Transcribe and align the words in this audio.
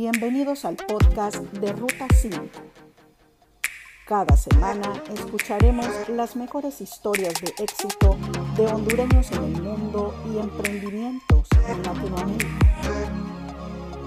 Bienvenidos 0.00 0.64
al 0.64 0.76
podcast 0.76 1.38
de 1.54 1.72
Ruta 1.72 2.06
5. 2.14 2.38
Cada 4.06 4.36
semana 4.36 5.02
escucharemos 5.12 5.88
las 6.08 6.36
mejores 6.36 6.80
historias 6.80 7.34
de 7.42 7.52
éxito 7.60 8.16
de 8.56 8.66
hondureños 8.68 9.32
en 9.32 9.42
el 9.42 9.60
mundo 9.60 10.14
y 10.32 10.38
emprendimientos 10.38 11.48
en 11.66 11.82
Latinoamérica. 11.82 12.58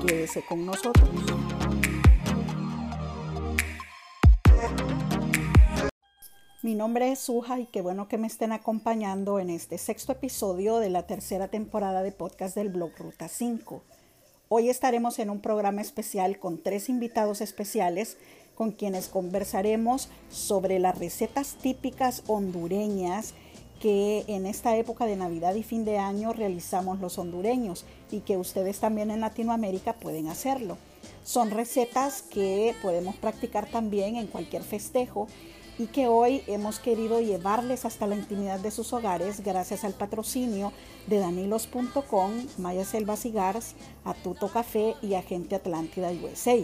Quédese 0.07 0.45
con 0.45 0.65
nosotros. 0.65 1.09
Mi 6.63 6.73
nombre 6.73 7.11
es 7.11 7.19
Suja 7.19 7.59
y 7.59 7.65
qué 7.65 7.81
bueno 7.81 8.07
que 8.07 8.17
me 8.17 8.27
estén 8.27 8.53
acompañando 8.53 9.39
en 9.39 9.49
este 9.49 9.77
sexto 9.77 10.13
episodio 10.13 10.77
de 10.77 10.89
la 10.89 11.05
tercera 11.05 11.49
temporada 11.49 12.01
de 12.01 12.13
podcast 12.13 12.55
del 12.55 12.69
blog 12.69 12.91
Ruta 12.97 13.27
5. 13.27 13.83
Hoy 14.53 14.69
estaremos 14.69 15.17
en 15.19 15.29
un 15.29 15.39
programa 15.39 15.79
especial 15.79 16.37
con 16.37 16.61
tres 16.61 16.89
invitados 16.89 17.39
especiales 17.39 18.17
con 18.53 18.73
quienes 18.73 19.07
conversaremos 19.07 20.09
sobre 20.29 20.77
las 20.77 20.99
recetas 20.99 21.55
típicas 21.55 22.21
hondureñas 22.27 23.33
que 23.79 24.25
en 24.27 24.45
esta 24.45 24.75
época 24.75 25.05
de 25.05 25.15
Navidad 25.15 25.55
y 25.55 25.63
fin 25.63 25.85
de 25.85 25.99
año 25.99 26.33
realizamos 26.33 26.99
los 26.99 27.17
hondureños 27.17 27.85
y 28.11 28.19
que 28.19 28.35
ustedes 28.35 28.81
también 28.81 29.09
en 29.09 29.21
Latinoamérica 29.21 29.93
pueden 29.93 30.27
hacerlo. 30.27 30.77
Son 31.23 31.49
recetas 31.49 32.21
que 32.21 32.75
podemos 32.81 33.15
practicar 33.15 33.69
también 33.69 34.17
en 34.17 34.27
cualquier 34.27 34.63
festejo 34.63 35.29
y 35.81 35.87
que 35.87 36.07
hoy 36.07 36.43
hemos 36.45 36.77
querido 36.77 37.21
llevarles 37.21 37.85
hasta 37.85 38.05
la 38.05 38.13
intimidad 38.13 38.59
de 38.59 38.69
sus 38.69 38.93
hogares 38.93 39.43
gracias 39.43 39.83
al 39.83 39.93
patrocinio 39.93 40.71
de 41.07 41.17
danilos.com, 41.17 42.33
Maya 42.59 42.85
Selva 42.85 43.17
Cigars, 43.17 43.73
Atuto 44.05 44.47
Café 44.49 44.93
y 45.01 45.15
Agente 45.15 45.55
Atlántida 45.55 46.11
USA. 46.11 46.55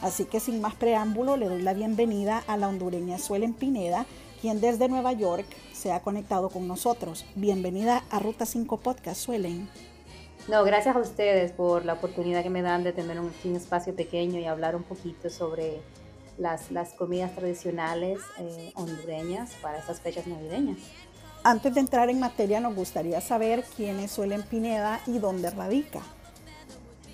Así 0.00 0.24
que 0.24 0.40
sin 0.40 0.60
más 0.60 0.74
preámbulo 0.74 1.36
le 1.36 1.46
doy 1.46 1.62
la 1.62 1.72
bienvenida 1.72 2.42
a 2.48 2.56
la 2.56 2.66
hondureña 2.68 3.18
Suelen 3.18 3.54
Pineda, 3.54 4.06
quien 4.40 4.60
desde 4.60 4.88
Nueva 4.88 5.12
York 5.12 5.46
se 5.72 5.92
ha 5.92 6.02
conectado 6.02 6.48
con 6.50 6.66
nosotros. 6.66 7.24
Bienvenida 7.36 8.02
a 8.10 8.18
Ruta 8.18 8.44
5 8.44 8.78
Podcast, 8.78 9.20
Suelen. 9.20 9.68
No, 10.48 10.64
gracias 10.64 10.96
a 10.96 10.98
ustedes 10.98 11.52
por 11.52 11.84
la 11.84 11.92
oportunidad 11.92 12.42
que 12.42 12.50
me 12.50 12.60
dan 12.60 12.82
de 12.82 12.92
tener 12.92 13.20
un, 13.20 13.30
un 13.44 13.54
espacio 13.54 13.94
pequeño 13.94 14.40
y 14.40 14.46
hablar 14.46 14.74
un 14.74 14.82
poquito 14.82 15.30
sobre 15.30 15.80
las, 16.38 16.70
las 16.70 16.92
comidas 16.92 17.34
tradicionales 17.34 18.20
eh, 18.38 18.72
hondureñas 18.74 19.52
para 19.62 19.78
estas 19.78 20.00
fechas 20.00 20.26
navideñas. 20.26 20.78
Antes 21.42 21.74
de 21.74 21.80
entrar 21.80 22.08
en 22.08 22.20
materia, 22.20 22.60
nos 22.60 22.74
gustaría 22.74 23.20
saber 23.20 23.64
quién 23.76 24.00
es 24.00 24.12
Suelen 24.12 24.42
Pineda 24.42 25.00
y 25.06 25.18
dónde 25.18 25.50
radica. 25.50 26.00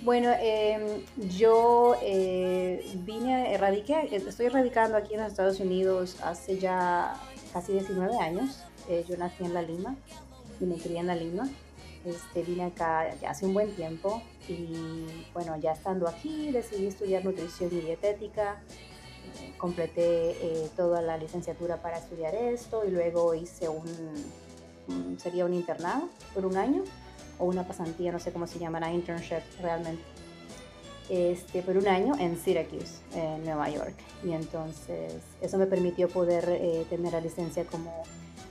Bueno, 0.03 0.31
em, 0.39 1.05
yo 1.37 1.95
eh, 2.01 2.83
vine, 3.03 3.55
radiqué, 3.57 4.09
estoy 4.15 4.47
radicando 4.47 4.97
aquí 4.97 5.13
en 5.13 5.19
los 5.19 5.29
Estados 5.29 5.59
Unidos 5.59 6.17
hace 6.23 6.57
ya 6.57 7.13
casi 7.53 7.73
19 7.73 8.17
años. 8.17 8.63
Eh, 8.89 9.05
yo 9.07 9.15
nací 9.17 9.43
en 9.43 9.53
La 9.53 9.61
Lima 9.61 9.95
y 10.59 10.65
me 10.65 10.75
crié 10.75 10.99
en 10.99 11.07
La 11.07 11.15
Lima. 11.15 11.47
Este, 12.03 12.41
vine 12.41 12.63
acá 12.63 13.13
ya 13.21 13.29
hace 13.29 13.45
un 13.45 13.53
buen 13.53 13.75
tiempo 13.75 14.23
y 14.47 15.05
bueno, 15.33 15.55
ya 15.57 15.73
estando 15.73 16.07
aquí 16.07 16.49
decidí 16.51 16.87
estudiar 16.87 17.23
nutrición 17.23 17.69
y 17.71 17.81
dietética 17.81 18.59
completé 19.57 20.31
eh, 20.31 20.69
toda 20.75 21.01
la 21.01 21.17
licenciatura 21.17 21.81
para 21.81 21.99
estudiar 21.99 22.33
esto 22.33 22.83
y 22.85 22.89
luego 22.89 23.35
hice 23.35 23.69
un, 23.69 23.85
sería 25.19 25.45
un 25.45 25.53
internado 25.53 26.09
por 26.33 26.45
un 26.45 26.57
año 26.57 26.83
o 27.37 27.45
una 27.45 27.67
pasantía, 27.67 28.11
no 28.11 28.19
sé 28.19 28.31
cómo 28.31 28.47
se 28.47 28.59
llamará, 28.59 28.91
internship 28.91 29.41
realmente, 29.61 30.03
este, 31.09 31.61
por 31.61 31.77
un 31.77 31.87
año 31.87 32.13
en 32.19 32.37
Syracuse, 32.37 33.01
en 33.15 33.43
Nueva 33.43 33.69
York. 33.69 33.95
Y 34.23 34.31
entonces 34.31 35.13
eso 35.41 35.57
me 35.57 35.65
permitió 35.65 36.07
poder 36.07 36.45
eh, 36.49 36.85
tener 36.89 37.13
la 37.13 37.21
licencia 37.21 37.65
como 37.65 38.03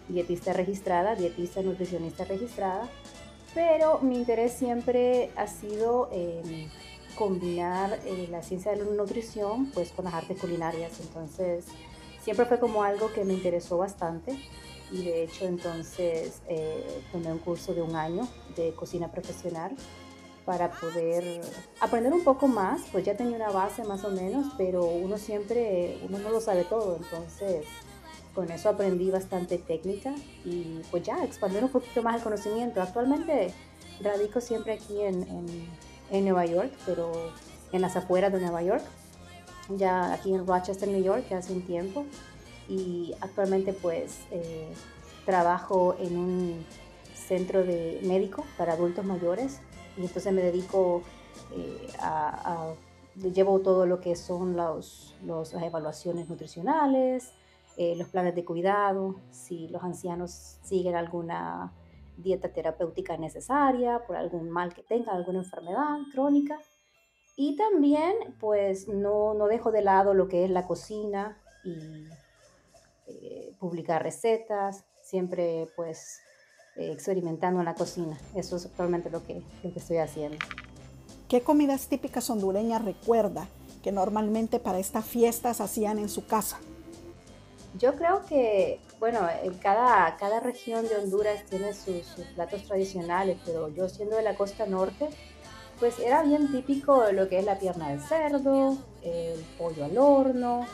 dietista 0.09 0.53
registrada, 0.53 1.15
dietista 1.15 1.63
nutricionista 1.63 2.25
registrada, 2.25 2.89
pero 3.55 4.01
mi 4.01 4.17
interés 4.17 4.53
siempre 4.53 5.31
ha 5.37 5.47
sido... 5.47 6.09
Eh, 6.13 6.69
combinar 7.21 8.01
eh, 8.07 8.29
la 8.31 8.43
ciencia 8.43 8.71
de 8.73 8.79
la 8.79 8.91
nutrición 8.91 9.67
pues 9.75 9.93
con 9.93 10.07
las 10.07 10.15
artes 10.15 10.41
culinarias. 10.41 10.99
Entonces, 11.01 11.67
siempre 12.23 12.47
fue 12.47 12.59
como 12.59 12.83
algo 12.83 13.13
que 13.13 13.27
me 13.27 13.35
interesó 13.35 13.77
bastante 13.77 14.43
y 14.91 15.05
de 15.05 15.25
hecho 15.25 15.45
entonces 15.45 16.41
eh, 16.49 17.03
tomé 17.13 17.31
un 17.31 17.39
curso 17.39 17.75
de 17.75 17.83
un 17.83 17.95
año 17.95 18.27
de 18.57 18.73
cocina 18.73 19.13
profesional 19.13 19.77
para 20.47 20.71
poder 20.71 21.43
aprender 21.79 22.11
un 22.15 22.25
poco 22.25 22.49
más, 22.49 22.81
pues 22.91 23.05
ya 23.05 23.15
tenía 23.15 23.37
una 23.37 23.51
base 23.51 23.85
más 23.85 24.03
o 24.05 24.11
menos, 24.11 24.55
pero 24.57 24.87
uno 24.87 25.19
siempre, 25.19 26.01
uno 26.09 26.19
no 26.21 26.31
lo 26.31 26.41
sabe 26.41 26.65
todo, 26.65 26.97
entonces 26.97 27.67
con 28.35 28.51
eso 28.51 28.71
aprendí 28.71 29.11
bastante 29.11 29.59
técnica 29.59 30.15
y 30.47 30.81
pues 30.91 31.03
ya 31.03 31.23
expandir 31.23 31.63
un 31.63 31.71
poquito 31.71 32.03
más 32.03 32.17
el 32.17 32.23
conocimiento. 32.23 32.81
Actualmente 32.81 33.53
radico 34.01 34.41
siempre 34.41 34.73
aquí 34.73 35.03
en 35.03 35.23
en 35.25 35.90
Nueva 36.11 36.47
York, 36.47 36.73
pero 36.87 37.13
en 37.73 37.81
las 37.81 37.97
afueras 37.97 38.33
de 38.33 38.41
Nueva 38.41 38.63
York, 38.63 38.83
ya 39.77 40.13
aquí 40.13 40.35
en 40.35 40.47
Rochester, 40.47 40.89
New 40.89 41.03
York, 41.03 41.25
ya 41.31 41.39
hace 41.39 41.53
un 41.53 41.63
tiempo. 41.63 42.05
Y 42.69 43.15
actualmente 43.21 43.73
pues 43.73 44.21
eh, 44.31 44.69
trabajo 45.25 45.97
en 45.99 46.17
un 46.17 46.67
centro 47.15 47.65
de 47.65 48.01
médico 48.03 48.45
para 48.57 48.73
adultos 48.73 49.05
mayores 49.05 49.61
y 49.97 50.03
entonces 50.03 50.33
me 50.33 50.43
dedico 50.43 51.03
eh, 51.53 51.89
a, 52.01 52.73
llevo 53.17 53.61
todo 53.61 53.87
lo 53.87 54.01
que 54.01 54.17
son 54.17 54.57
los, 54.57 55.15
las 55.25 55.53
evaluaciones 55.55 56.29
nutricionales, 56.29 57.33
eh, 57.77 57.95
los 57.97 58.09
planes 58.09 58.35
de 58.35 58.45
cuidado, 58.45 59.17
si 59.31 59.69
los 59.69 59.83
ancianos 59.83 60.59
siguen 60.63 60.97
alguna 60.97 61.73
dieta 62.23 62.53
terapéutica 62.53 63.17
necesaria, 63.17 64.05
por 64.07 64.17
algún 64.17 64.51
mal 64.51 64.75
que 64.75 64.83
tenga, 64.83 65.13
alguna 65.13 65.41
enfermedad 65.41 65.99
crónica. 66.13 66.59
Y 67.37 67.57
también, 67.57 68.15
pues, 68.39 68.89
no, 68.89 69.35
no 69.35 69.47
dejo 69.47 69.73
de 69.73 69.83
lado 69.83 70.15
lo 70.15 70.29
que 70.29 70.45
es 70.45 70.51
la 70.51 70.67
cocina 70.67 71.41
y 71.65 72.07
eh, 73.07 73.55
publicar 73.59 74.03
recetas, 74.03 74.85
siempre, 75.03 75.69
pues, 75.77 76.21
experimentando 76.77 77.61
en 77.61 77.67
la 77.67 77.75
cocina. 77.75 78.19
Eso 78.35 78.57
es 78.57 78.67
actualmente 78.67 79.11
lo 79.11 79.25
que, 79.25 79.43
lo 79.63 79.73
que 79.73 79.79
estoy 79.79 79.99
haciendo. 79.99 80.39
¿Qué 81.29 81.43
comidas 81.43 81.89
típicas 81.89 82.29
hondureñas 82.31 82.85
recuerda 82.85 83.47
que 83.83 83.93
normalmente 83.93 84.59
para 84.59 84.79
estas 84.79 85.05
fiestas 85.05 85.61
hacían 85.61 85.99
en 85.99 86.09
su 86.09 86.27
casa? 86.27 86.59
Yo 87.79 87.95
creo 87.95 88.25
que, 88.27 88.81
bueno, 88.99 89.21
en 89.43 89.55
cada, 89.55 90.17
cada 90.17 90.41
región 90.41 90.89
de 90.89 90.97
Honduras 90.97 91.45
tiene 91.49 91.73
sus, 91.73 92.05
platos 92.35 92.65
tradicionales, 92.65 93.39
pero 93.47 93.69
yo 93.69 93.89
siendo 93.89 94.17
de 94.17 94.23
la 94.23 94.35
costa 94.35 94.67
norte, 94.67 95.09
pues 95.79 95.99
era 96.01 96.23
bien 96.23 96.51
típico 96.51 97.11
lo 97.13 97.29
que 97.29 97.39
es 97.39 97.45
la 97.45 97.59
pierna 97.59 97.91
de 97.91 98.01
cerdo, 98.01 98.77
el 99.03 99.41
pollo 99.57 99.85
al 99.85 99.97
horno, 99.97 100.67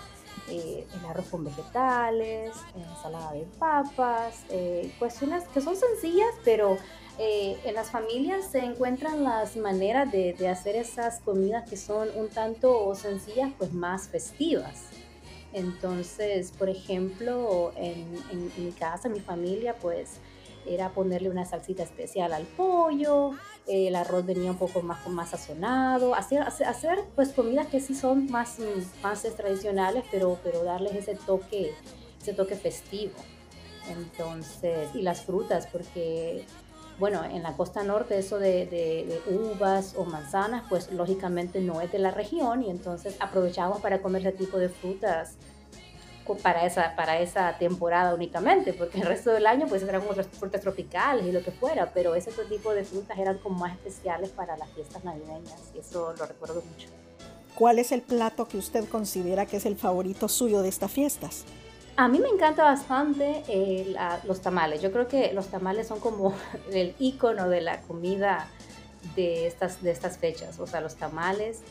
eh, 0.49 0.87
el 0.99 1.07
arroz 1.07 1.27
con 1.29 1.45
vegetales, 1.45 2.53
ensalada 2.75 3.33
de 3.33 3.47
papas, 3.59 4.45
eh, 4.49 4.91
cuestiones 4.99 5.45
que 5.49 5.61
son 5.61 5.77
sencillas, 5.77 6.35
pero 6.45 6.79
eh, 7.19 7.59
en 7.65 7.75
las 7.75 7.91
familias 7.91 8.47
se 8.51 8.61
encuentran 8.61 9.23
las 9.23 9.57
maneras 9.57 10.11
de 10.11 10.49
hacer 10.49 10.77
esas 10.77 11.21
comidas 11.21 11.69
que 11.69 11.77
son 11.77 12.09
un 12.17 12.29
tanto 12.31 12.95
sencillas, 12.95 13.53
pues 13.59 13.75
más 13.75 14.09
festivas. 14.09 14.87
Entonces, 15.53 16.53
por 16.59 16.69
ejemplo, 16.69 17.73
en, 17.77 18.07
mi 18.59 18.73
casa, 18.73 19.09
en 19.09 19.15
mi 19.15 19.21
familia, 19.21 19.75
pues 19.81 20.19
era 20.67 20.91
ponerle 20.91 21.31
una 21.31 21.45
salsita 21.45 21.85
especial 21.85 22.33
al 22.33 22.45
pollo, 22.45 23.31
el 23.67 23.95
arroz 23.95 24.27
venía 24.27 24.51
un 24.51 24.59
poco 24.59 24.83
más, 24.83 25.07
más 25.09 25.31
sazonado, 25.31 26.15
hacer, 26.15 26.43
hacer, 26.43 27.05
pues 27.15 27.31
comidas 27.33 27.69
que 27.69 27.81
sí 27.81 27.95
son 27.95 28.27
más, 28.31 28.57
más 29.03 29.23
tradicionales, 29.37 30.05
pero, 30.11 30.39
pero 30.43 30.65
darles 30.65 30.95
ese 30.95 31.15
toque, 31.15 31.73
ese 32.21 32.33
toque 32.33 32.57
festivo. 32.57 33.15
Entonces, 33.89 34.89
y 34.95 35.03
las 35.03 35.23
frutas, 35.23 35.69
porque 35.69 36.45
bueno, 36.99 37.25
en 37.25 37.43
la 37.43 37.53
costa 37.53 37.83
norte 37.83 38.19
eso 38.19 38.39
de, 38.39 39.21
uvas 39.27 39.95
o 39.97 40.05
manzanas, 40.05 40.65
pues 40.69 40.91
lógicamente 40.93 41.61
no 41.61 41.81
es 41.81 41.93
de 41.93 41.99
la 41.99 42.11
región 42.11 42.63
y 42.63 42.71
entonces 42.71 43.17
aprovechamos 43.21 43.81
para 43.81 44.01
comer 44.01 44.23
ese 44.27 44.33
tipo 44.33 44.59
de 44.59 44.69
frutas 44.69 45.37
para 46.43 46.67
esa, 46.67 46.97
para 46.97 47.21
esa 47.21 47.57
temporada 47.57 48.13
únicamente, 48.13 48.73
porque 48.73 48.99
el 48.99 49.07
resto 49.07 49.31
del 49.31 49.47
año 49.47 49.67
pues 49.69 49.83
eran 49.83 50.03
otras 50.09 50.27
frutas 50.27 50.61
tropicales 50.61 51.25
y 51.25 51.31
lo 51.31 51.43
que 51.43 51.53
fuera, 51.53 51.93
pero 51.93 52.17
ese 52.17 52.33
tipo 52.49 52.75
de 52.75 52.85
frutas 52.85 53.17
eran 53.17 53.39
como 53.39 53.61
más 53.61 53.75
especiales 53.75 54.31
para 54.31 54.57
las 54.57 54.69
fiestas 54.71 55.05
navideñas 55.05 55.71
y 55.75 55.79
eso 55.79 56.13
lo 56.19 56.27
recuerdo 56.27 56.63
mucho. 56.63 56.89
¿Cuál 57.55 57.79
es 57.79 57.93
el 57.93 58.03
plato 58.03 58.49
que 58.49 58.59
usted 58.59 58.89
considera 58.89 59.47
que 59.47 59.59
es 59.59 59.67
el 59.67 59.77
favorito 59.77 60.29
suyo 60.29 60.63
de 60.63 60.69
estas 60.69 60.91
fiestas? 60.91 61.45
A 61.99 62.09
mí 62.09 62.19
me 62.19 62.29
encanta 62.29 62.63
bastante 62.63 63.43
eh, 63.49 63.97
los 64.25 64.43
tamales. 64.43 64.83
Yo 64.83 64.93
creo 64.93 65.09
que 65.09 65.33
los 65.33 65.47
tamales 65.47 65.89
son 65.89 65.99
como 65.99 66.35
el 66.73 66.95
icono 66.99 67.49
de 67.49 67.63
la 67.63 67.81
comida 67.83 68.49
de 69.15 69.47
estas, 69.47 69.83
de 69.83 69.93
estas 69.93 70.19
fechas. 70.19 70.61
O 70.61 70.67
sea, 70.67 70.83
los 70.83 70.97
tamales 70.97 71.63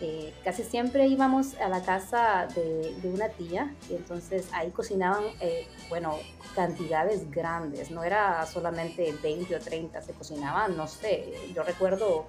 eh, 0.00 0.32
casi 0.42 0.62
siempre 0.62 1.06
íbamos 1.06 1.54
a 1.60 1.68
la 1.68 1.82
casa 1.82 2.48
de, 2.54 2.94
una 3.04 3.28
tía 3.28 3.74
y 3.90 3.94
entonces 3.94 4.48
ahí 4.52 4.70
cocinaban, 4.70 5.24
eh, 5.40 5.68
bueno, 5.90 6.16
cantidades 6.54 7.30
grandes, 7.30 7.90
no 7.90 8.02
era 8.02 8.44
solamente 8.46 9.14
20 9.22 9.54
o 9.54 9.60
30, 9.60 10.00
se 10.02 10.12
cocinaban, 10.14 10.76
no 10.76 10.88
sé, 10.88 11.32
yo 11.54 11.62
recuerdo, 11.62 12.24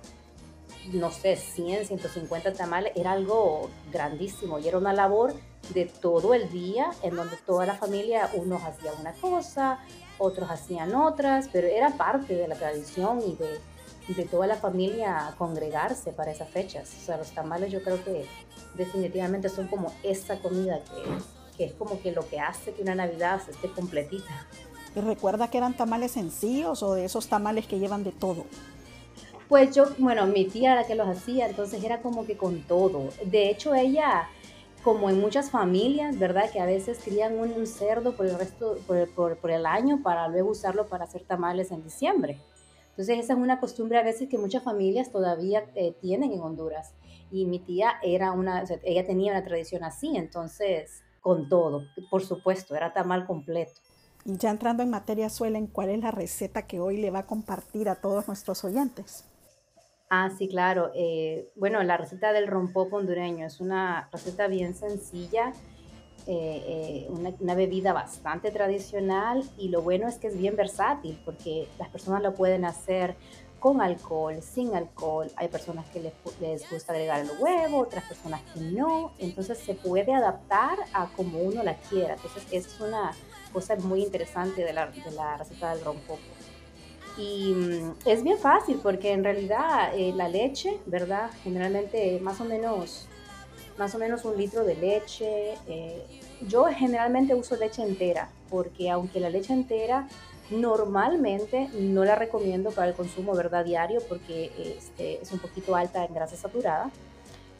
no 0.93 1.09
sé, 1.09 1.37
100, 1.37 1.87
150 1.87 2.53
tamales, 2.53 2.91
era 2.95 3.13
algo 3.13 3.69
grandísimo 3.91 4.59
y 4.59 4.67
era 4.67 4.77
una 4.77 4.93
labor 4.93 5.33
de 5.73 5.85
todo 5.85 6.33
el 6.33 6.49
día 6.49 6.91
en 7.01 7.15
donde 7.15 7.37
toda 7.37 7.65
la 7.65 7.75
familia, 7.75 8.29
unos 8.35 8.63
hacían 8.63 8.93
una 8.99 9.13
cosa, 9.13 9.79
otros 10.17 10.49
hacían 10.49 10.95
otras, 10.95 11.49
pero 11.51 11.67
era 11.67 11.91
parte 11.97 12.35
de 12.35 12.47
la 12.47 12.55
tradición 12.55 13.21
y 13.21 13.35
de 13.35 13.59
de 14.13 14.25
toda 14.25 14.45
la 14.45 14.55
familia 14.55 15.33
congregarse 15.37 16.11
para 16.11 16.31
esas 16.31 16.49
fechas. 16.49 16.93
O 17.01 17.05
sea, 17.05 17.17
los 17.17 17.31
tamales 17.31 17.71
yo 17.71 17.81
creo 17.81 18.03
que 18.03 18.25
definitivamente 18.75 19.49
son 19.49 19.67
como 19.67 19.91
esa 20.03 20.39
comida 20.39 20.79
que, 20.83 21.57
que 21.57 21.65
es 21.65 21.73
como 21.73 21.99
que 21.99 22.11
lo 22.11 22.27
que 22.27 22.39
hace 22.39 22.73
que 22.73 22.83
una 22.83 22.95
Navidad 22.95 23.41
esté 23.49 23.69
completita. 23.71 24.47
¿Y 24.95 24.99
recuerda 24.99 25.49
que 25.49 25.57
eran 25.57 25.75
tamales 25.75 26.11
sencillos 26.11 26.83
o 26.83 26.93
de 26.93 27.05
esos 27.05 27.27
tamales 27.27 27.65
que 27.65 27.79
llevan 27.79 28.03
de 28.03 28.11
todo? 28.11 28.45
Pues 29.49 29.75
yo, 29.75 29.85
bueno, 29.97 30.25
mi 30.25 30.45
tía 30.45 30.71
era 30.71 30.81
la 30.81 30.87
que 30.87 30.95
los 30.95 31.07
hacía, 31.07 31.47
entonces 31.47 31.83
era 31.83 32.01
como 32.01 32.25
que 32.25 32.37
con 32.37 32.61
todo. 32.63 33.09
De 33.25 33.49
hecho, 33.49 33.75
ella, 33.75 34.29
como 34.85 35.09
en 35.09 35.19
muchas 35.19 35.49
familias, 35.49 36.19
¿verdad? 36.19 36.51
Que 36.51 36.59
a 36.59 36.65
veces 36.67 36.99
crían 37.03 37.39
un, 37.39 37.65
cerdo 37.65 38.15
por 38.15 38.27
el 38.27 38.37
resto, 38.37 38.77
por, 39.15 39.51
el 39.51 39.65
año 39.65 40.03
para 40.03 40.27
luego 40.27 40.51
usarlo 40.51 40.85
para 40.85 41.05
hacer 41.05 41.23
tamales 41.23 41.71
en 41.71 41.83
diciembre. 41.83 42.39
Entonces 42.91 43.17
esa 43.17 43.33
es 43.33 43.39
una 43.39 43.59
costumbre 43.59 43.97
a 43.97 44.03
veces 44.03 44.29
que 44.29 44.37
muchas 44.37 44.61
familias 44.61 45.11
todavía 45.11 45.65
eh, 45.73 45.95
tienen 45.99 46.33
en 46.33 46.39
Honduras. 46.39 46.93
Y 47.31 47.45
mi 47.45 47.57
tía 47.57 47.93
era 48.03 48.31
una, 48.31 48.63
ella 48.83 49.07
tenía 49.07 49.31
una 49.31 49.43
tradición 49.43 49.83
así, 49.83 50.15
entonces 50.15 51.01
con 51.19 51.49
todo, 51.49 51.81
por 52.11 52.23
supuesto, 52.23 52.75
era 52.75 52.93
tamal 52.93 53.25
completo. 53.25 53.81
Y 54.23 54.37
ya 54.37 54.51
entrando 54.51 54.83
en 54.83 54.91
materia, 54.91 55.31
Suelen, 55.31 55.65
¿cuál 55.65 55.89
es 55.89 55.99
la 55.99 56.11
receta 56.11 56.67
que 56.67 56.79
hoy 56.79 56.97
le 56.97 57.09
va 57.09 57.19
a 57.19 57.25
compartir 57.25 57.89
a 57.89 57.95
todos 57.95 58.27
nuestros 58.27 58.63
oyentes? 58.63 59.25
Ah, 60.09 60.29
sí, 60.37 60.47
claro. 60.47 60.91
Eh, 60.93 61.49
bueno, 61.55 61.81
la 61.83 61.97
receta 61.97 62.31
del 62.31 62.47
rompop 62.47 62.93
hondureño 62.93 63.45
es 63.45 63.59
una 63.59 64.09
receta 64.11 64.47
bien 64.47 64.75
sencilla 64.75 65.53
eh, 66.27 67.05
eh, 67.07 67.35
una, 67.39 67.53
bebida 67.53 67.93
bastante 67.93 68.49
tradicional 68.49 69.43
y 69.59 69.69
lo 69.69 69.83
bueno 69.83 70.07
es 70.07 70.15
que 70.15 70.25
es 70.25 70.35
bien 70.35 70.55
versátil 70.55 71.21
porque 71.23 71.67
las 71.77 71.87
personas 71.89 72.23
lo 72.23 72.33
pueden 72.33 72.65
hacer 72.65 73.15
con 73.59 73.79
alcohol, 73.79 74.41
sin 74.41 74.73
alcohol. 74.73 75.31
Hay 75.35 75.49
personas 75.49 75.85
que 75.89 75.99
les, 75.99 76.13
les, 76.41 76.69
gusta 76.69 76.93
agregar 76.93 77.21
el 77.21 77.29
huevo, 77.39 77.77
otras 77.77 78.05
personas 78.05 78.41
que 78.53 78.59
no. 78.59 79.11
Entonces 79.19 79.59
se 79.59 79.75
puede 79.75 80.15
adaptar 80.15 80.79
a 80.93 81.07
como 81.15 81.39
uno 81.41 81.61
la 81.61 81.75
quiera. 81.75 82.15
Entonces 82.15 82.43
es 82.51 82.79
una 82.79 83.11
cosa 83.53 83.75
muy 83.75 84.01
interesante 84.01 84.63
de 84.63 84.73
la, 84.73 84.87
de 84.87 85.11
la 85.11 85.37
receta 85.37 85.75
del 85.75 85.85
rompopo. 85.85 86.34
Y 87.17 87.53
mm, 87.53 87.93
es 88.05 88.23
bien 88.23 88.37
fácil 88.37 88.79
porque 88.81 89.11
en 89.11 89.23
realidad 89.23 89.91
eh, 89.95 90.13
la 90.15 90.27
leche, 90.27 90.79
¿verdad? 90.85 91.29
Generalmente 91.43 92.19
más 92.21 92.41
o 92.41 92.45
menos 92.45 93.07
más 93.77 93.93
o 93.93 93.97
menos 93.97 94.25
un 94.25 94.37
litro 94.37 94.63
de 94.63 94.75
leche. 94.75 95.55
Eh, 95.67 96.03
yo 96.47 96.65
generalmente 96.65 97.33
uso 97.33 97.55
leche 97.55 97.81
entera, 97.81 98.29
porque 98.49 98.89
aunque 98.89 99.19
la 99.19 99.29
leche 99.29 99.53
entera 99.53 100.07
normalmente 100.49 101.69
no 101.73 102.05
la 102.05 102.15
recomiendo 102.15 102.71
para 102.71 102.89
el 102.89 102.93
consumo 102.93 103.33
¿verdad? 103.33 103.65
diario, 103.65 103.99
porque 104.07 104.51
este, 104.77 105.21
es 105.21 105.31
un 105.31 105.39
poquito 105.39 105.75
alta 105.75 106.05
en 106.05 106.13
grasa 106.13 106.35
saturada. 106.35 106.91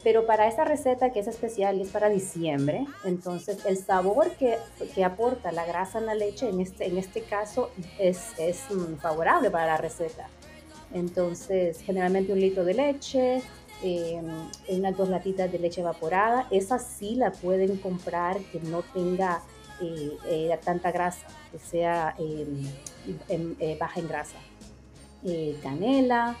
Pero 0.06 0.24
para 0.24 0.46
esta 0.46 0.62
receta 0.62 1.10
que 1.10 1.18
es 1.18 1.26
especial 1.26 1.78
y 1.78 1.82
es 1.82 1.88
para 1.88 2.08
diciembre, 2.08 2.86
entonces 3.02 3.66
el 3.66 3.76
sabor 3.76 4.30
que, 4.36 4.56
que 4.94 5.02
aporta 5.02 5.50
la 5.50 5.66
grasa 5.66 5.98
en 5.98 6.06
la 6.06 6.14
leche 6.14 6.48
en 6.48 6.60
este, 6.60 6.86
en 6.86 6.96
este 6.96 7.22
caso 7.22 7.72
es, 7.98 8.38
es 8.38 8.70
mm, 8.70 8.98
favorable 8.98 9.50
para 9.50 9.66
la 9.66 9.76
receta. 9.78 10.28
Entonces, 10.94 11.80
generalmente 11.80 12.32
un 12.32 12.38
litro 12.38 12.64
de 12.64 12.74
leche, 12.74 13.42
eh, 13.82 14.22
unas 14.68 14.96
dos 14.96 15.08
latitas 15.08 15.50
de 15.50 15.58
leche 15.58 15.80
evaporada. 15.80 16.46
Esa 16.52 16.78
sí 16.78 17.16
la 17.16 17.32
pueden 17.32 17.76
comprar 17.76 18.38
que 18.52 18.60
no 18.60 18.82
tenga 18.82 19.42
eh, 19.82 20.16
eh, 20.28 20.56
tanta 20.64 20.92
grasa, 20.92 21.26
que 21.50 21.58
sea 21.58 22.14
em, 23.28 23.56
baja 23.76 23.98
en 23.98 24.06
grasa. 24.06 24.38
canela, 25.64 26.36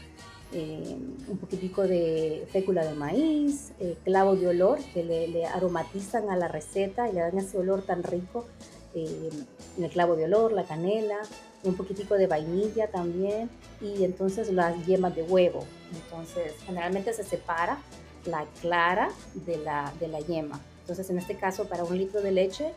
un 0.52 1.38
poquitico 1.38 1.82
de 1.82 2.46
fécula 2.52 2.84
de 2.84 2.94
maíz, 2.94 3.72
clavo 4.04 4.36
de 4.36 4.48
olor 4.48 4.78
que 4.94 5.04
le, 5.04 5.46
aromatizan 5.46 6.30
a 6.30 6.36
la 6.36 6.48
receta 6.48 7.08
y 7.08 7.12
le 7.12 7.20
dan 7.20 7.38
ese 7.38 7.58
olor 7.58 7.82
tan 7.82 8.02
rico. 8.02 8.46
el 8.94 9.90
clavo 9.90 10.16
de 10.16 10.24
olor, 10.24 10.52
la 10.52 10.64
canela, 10.64 11.18
un 11.62 11.74
poquitico 11.74 12.14
de 12.14 12.26
vainilla 12.26 12.88
también 12.88 13.50
y 13.80 14.04
entonces 14.04 14.52
las 14.52 14.86
yemas 14.86 15.14
de 15.14 15.22
huevo. 15.22 15.64
Entonces 15.92 16.52
generalmente 16.64 17.12
se 17.12 17.24
separa 17.24 17.78
la 18.24 18.44
clara 18.60 19.10
de 19.34 19.58
la, 19.58 19.92
de 20.00 20.08
la 20.08 20.20
yema. 20.20 20.60
Entonces 20.80 21.10
en 21.10 21.18
este 21.18 21.36
caso 21.36 21.68
para 21.68 21.84
un 21.84 21.98
litro 21.98 22.20
de 22.20 22.32
leche 22.32 22.72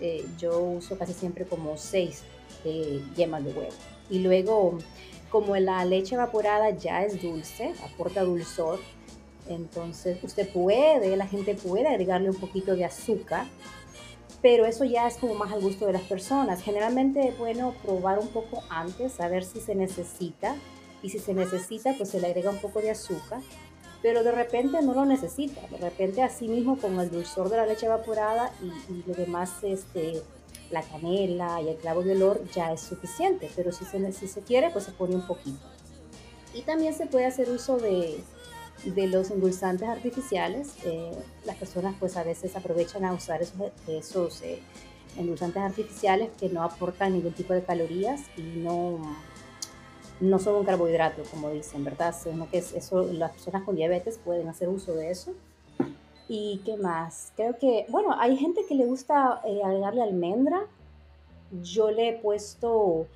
eh, 0.00 0.26
yo 0.38 0.58
uso 0.60 0.98
casi 0.98 1.12
siempre 1.12 1.46
como 1.46 1.76
seis 1.76 2.22
eh, 2.64 3.02
yemas 3.16 3.44
de 3.44 3.52
huevo. 3.52 3.74
Y 4.10 4.20
luego 4.20 4.78
como 5.30 5.56
la 5.56 5.84
leche 5.84 6.14
evaporada 6.14 6.70
ya 6.70 7.04
es 7.04 7.20
dulce, 7.20 7.72
aporta 7.84 8.22
dulzor, 8.22 8.80
entonces 9.48 10.18
usted 10.22 10.48
puede, 10.48 11.16
la 11.16 11.26
gente 11.26 11.54
puede 11.54 11.86
agregarle 11.88 12.30
un 12.30 12.36
poquito 12.36 12.74
de 12.74 12.84
azúcar 12.84 13.46
pero 14.42 14.64
eso 14.64 14.84
ya 14.84 15.08
es 15.08 15.16
como 15.16 15.34
más 15.34 15.52
al 15.52 15.60
gusto 15.60 15.86
de 15.86 15.92
las 15.94 16.02
personas. 16.02 16.62
Generalmente 16.62 17.26
es 17.26 17.36
bueno 17.36 17.74
probar 17.82 18.20
un 18.20 18.28
poco 18.28 18.62
antes, 18.68 19.18
a 19.18 19.26
ver 19.26 19.44
si 19.44 19.60
se 19.60 19.74
necesita, 19.74 20.54
y 21.02 21.10
si 21.10 21.18
se 21.18 21.34
necesita, 21.34 21.94
pues 21.96 22.10
se 22.10 22.20
le 22.20 22.28
agrega 22.28 22.50
un 22.50 22.58
poco 22.58 22.80
de 22.80 22.90
azúcar, 22.90 23.40
pero 24.02 24.22
de 24.22 24.32
repente 24.32 24.80
no 24.82 24.94
lo 24.94 25.04
necesita, 25.04 25.60
de 25.68 25.78
repente 25.78 26.22
así 26.22 26.48
mismo 26.48 26.78
con 26.78 26.98
el 27.00 27.10
dulzor 27.10 27.48
de 27.48 27.56
la 27.56 27.66
leche 27.66 27.86
evaporada 27.86 28.52
y, 28.62 29.02
lo 29.08 29.14
demás, 29.14 29.50
este, 29.62 30.22
la 30.70 30.82
canela 30.82 31.60
y 31.62 31.68
el 31.68 31.76
clavo 31.76 32.02
de 32.02 32.12
olor 32.12 32.42
ya 32.52 32.72
es 32.72 32.80
suficiente, 32.80 33.50
pero 33.54 33.72
si 33.72 33.84
se, 33.84 34.12
si 34.12 34.28
se 34.28 34.40
quiere, 34.42 34.70
pues 34.70 34.84
se 34.84 34.92
pone 34.92 35.14
un 35.14 35.26
poquito. 35.26 35.58
Y 36.54 36.62
también 36.62 36.94
se 36.94 37.06
puede 37.06 37.26
hacer 37.26 37.50
uso 37.50 37.76
de, 37.76 38.18
de 38.84 39.06
los 39.08 39.30
endulzantes 39.30 39.88
artificiales. 39.88 40.74
Eh, 40.84 41.12
las 41.44 41.56
personas 41.56 41.94
pues 41.98 42.16
a 42.16 42.22
veces 42.22 42.56
aprovechan 42.56 43.04
a 43.04 43.12
usar 43.12 43.42
esos, 43.42 43.60
esos 43.86 44.42
eh, 44.42 44.60
endulzantes 45.16 45.62
artificiales 45.62 46.30
que 46.38 46.48
no 46.48 46.62
aportan 46.62 47.12
ningún 47.12 47.32
tipo 47.32 47.52
de 47.52 47.62
calorías 47.62 48.22
y 48.36 48.42
no, 48.42 49.00
no 50.20 50.38
son 50.38 50.56
un 50.56 50.64
carbohidrato, 50.64 51.22
como 51.30 51.50
dicen, 51.50 51.84
¿verdad? 51.84 52.14
Sino 52.18 52.48
que 52.50 52.58
eso, 52.58 53.02
las 53.12 53.32
personas 53.32 53.64
con 53.64 53.76
diabetes 53.76 54.18
pueden 54.22 54.48
hacer 54.48 54.68
uso 54.68 54.94
de 54.94 55.10
eso. 55.10 55.34
¿Y 56.28 56.60
qué 56.64 56.76
más? 56.76 57.32
Creo 57.36 57.56
que, 57.58 57.86
bueno, 57.88 58.14
hay 58.18 58.36
gente 58.36 58.62
que 58.68 58.74
le 58.74 58.84
gusta 58.84 59.40
eh, 59.44 59.60
agregarle 59.64 60.02
almendra. 60.02 60.66
Yo 61.62 61.90
le 61.90 62.08
he 62.08 62.12
puesto 62.18 63.06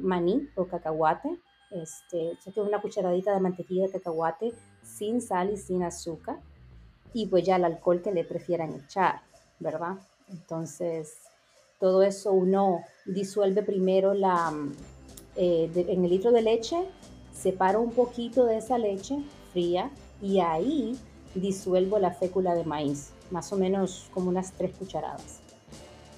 maní 0.00 0.48
o 0.54 0.66
cacahuate 0.66 1.40
este, 1.70 2.36
que 2.52 2.60
una 2.60 2.80
cucharadita 2.80 3.32
de 3.32 3.40
mantequilla 3.40 3.86
de 3.86 3.92
cacahuate 3.92 4.52
sin 4.82 5.20
sal 5.20 5.50
y 5.52 5.56
sin 5.56 5.82
azúcar. 5.82 6.40
Y 7.12 7.26
pues 7.26 7.44
ya 7.44 7.56
el 7.56 7.64
alcohol 7.64 8.02
que 8.02 8.12
le 8.12 8.24
prefieran 8.24 8.74
echar, 8.74 9.22
¿verdad? 9.58 9.96
Entonces, 10.28 11.22
todo 11.78 12.02
eso 12.02 12.32
uno 12.32 12.84
disuelve 13.06 13.62
primero 13.62 14.14
la, 14.14 14.52
eh, 15.36 15.70
en 15.74 16.04
el 16.04 16.10
litro 16.10 16.30
de 16.30 16.42
leche, 16.42 16.76
separa 17.32 17.78
un 17.78 17.92
poquito 17.92 18.44
de 18.44 18.58
esa 18.58 18.78
leche 18.78 19.18
fría 19.52 19.90
y 20.22 20.40
ahí 20.40 20.96
disuelvo 21.34 21.98
la 21.98 22.12
fécula 22.12 22.54
de 22.54 22.64
maíz, 22.64 23.10
más 23.30 23.52
o 23.52 23.56
menos 23.56 24.08
como 24.12 24.28
unas 24.28 24.52
tres 24.52 24.72
cucharadas. 24.76 25.40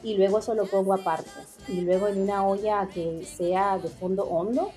Y 0.03 0.17
luego 0.17 0.39
eso 0.39 0.55
lo 0.55 0.67
pongo 0.67 0.95
aparte. 0.95 1.31
Y 1.69 1.83
luego 1.83 2.09
en 2.09 2.21
una 2.21 2.47
olla 2.47 2.89
que 2.93 3.25
sea 3.25 3.79
de 3.79 3.89
fondo 3.89 4.25
hondo, 4.25 4.71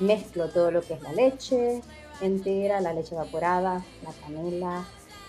mezclo 0.00 0.48
todo 0.48 0.70
lo 0.70 0.80
que 0.82 0.94
es 0.94 1.02
la 1.02 1.12
leche 1.12 1.82
entera, 2.20 2.80
la 2.80 2.92
leche 2.92 3.14
evaporada, 3.14 3.84
la 4.02 4.12
canela, 4.24 4.84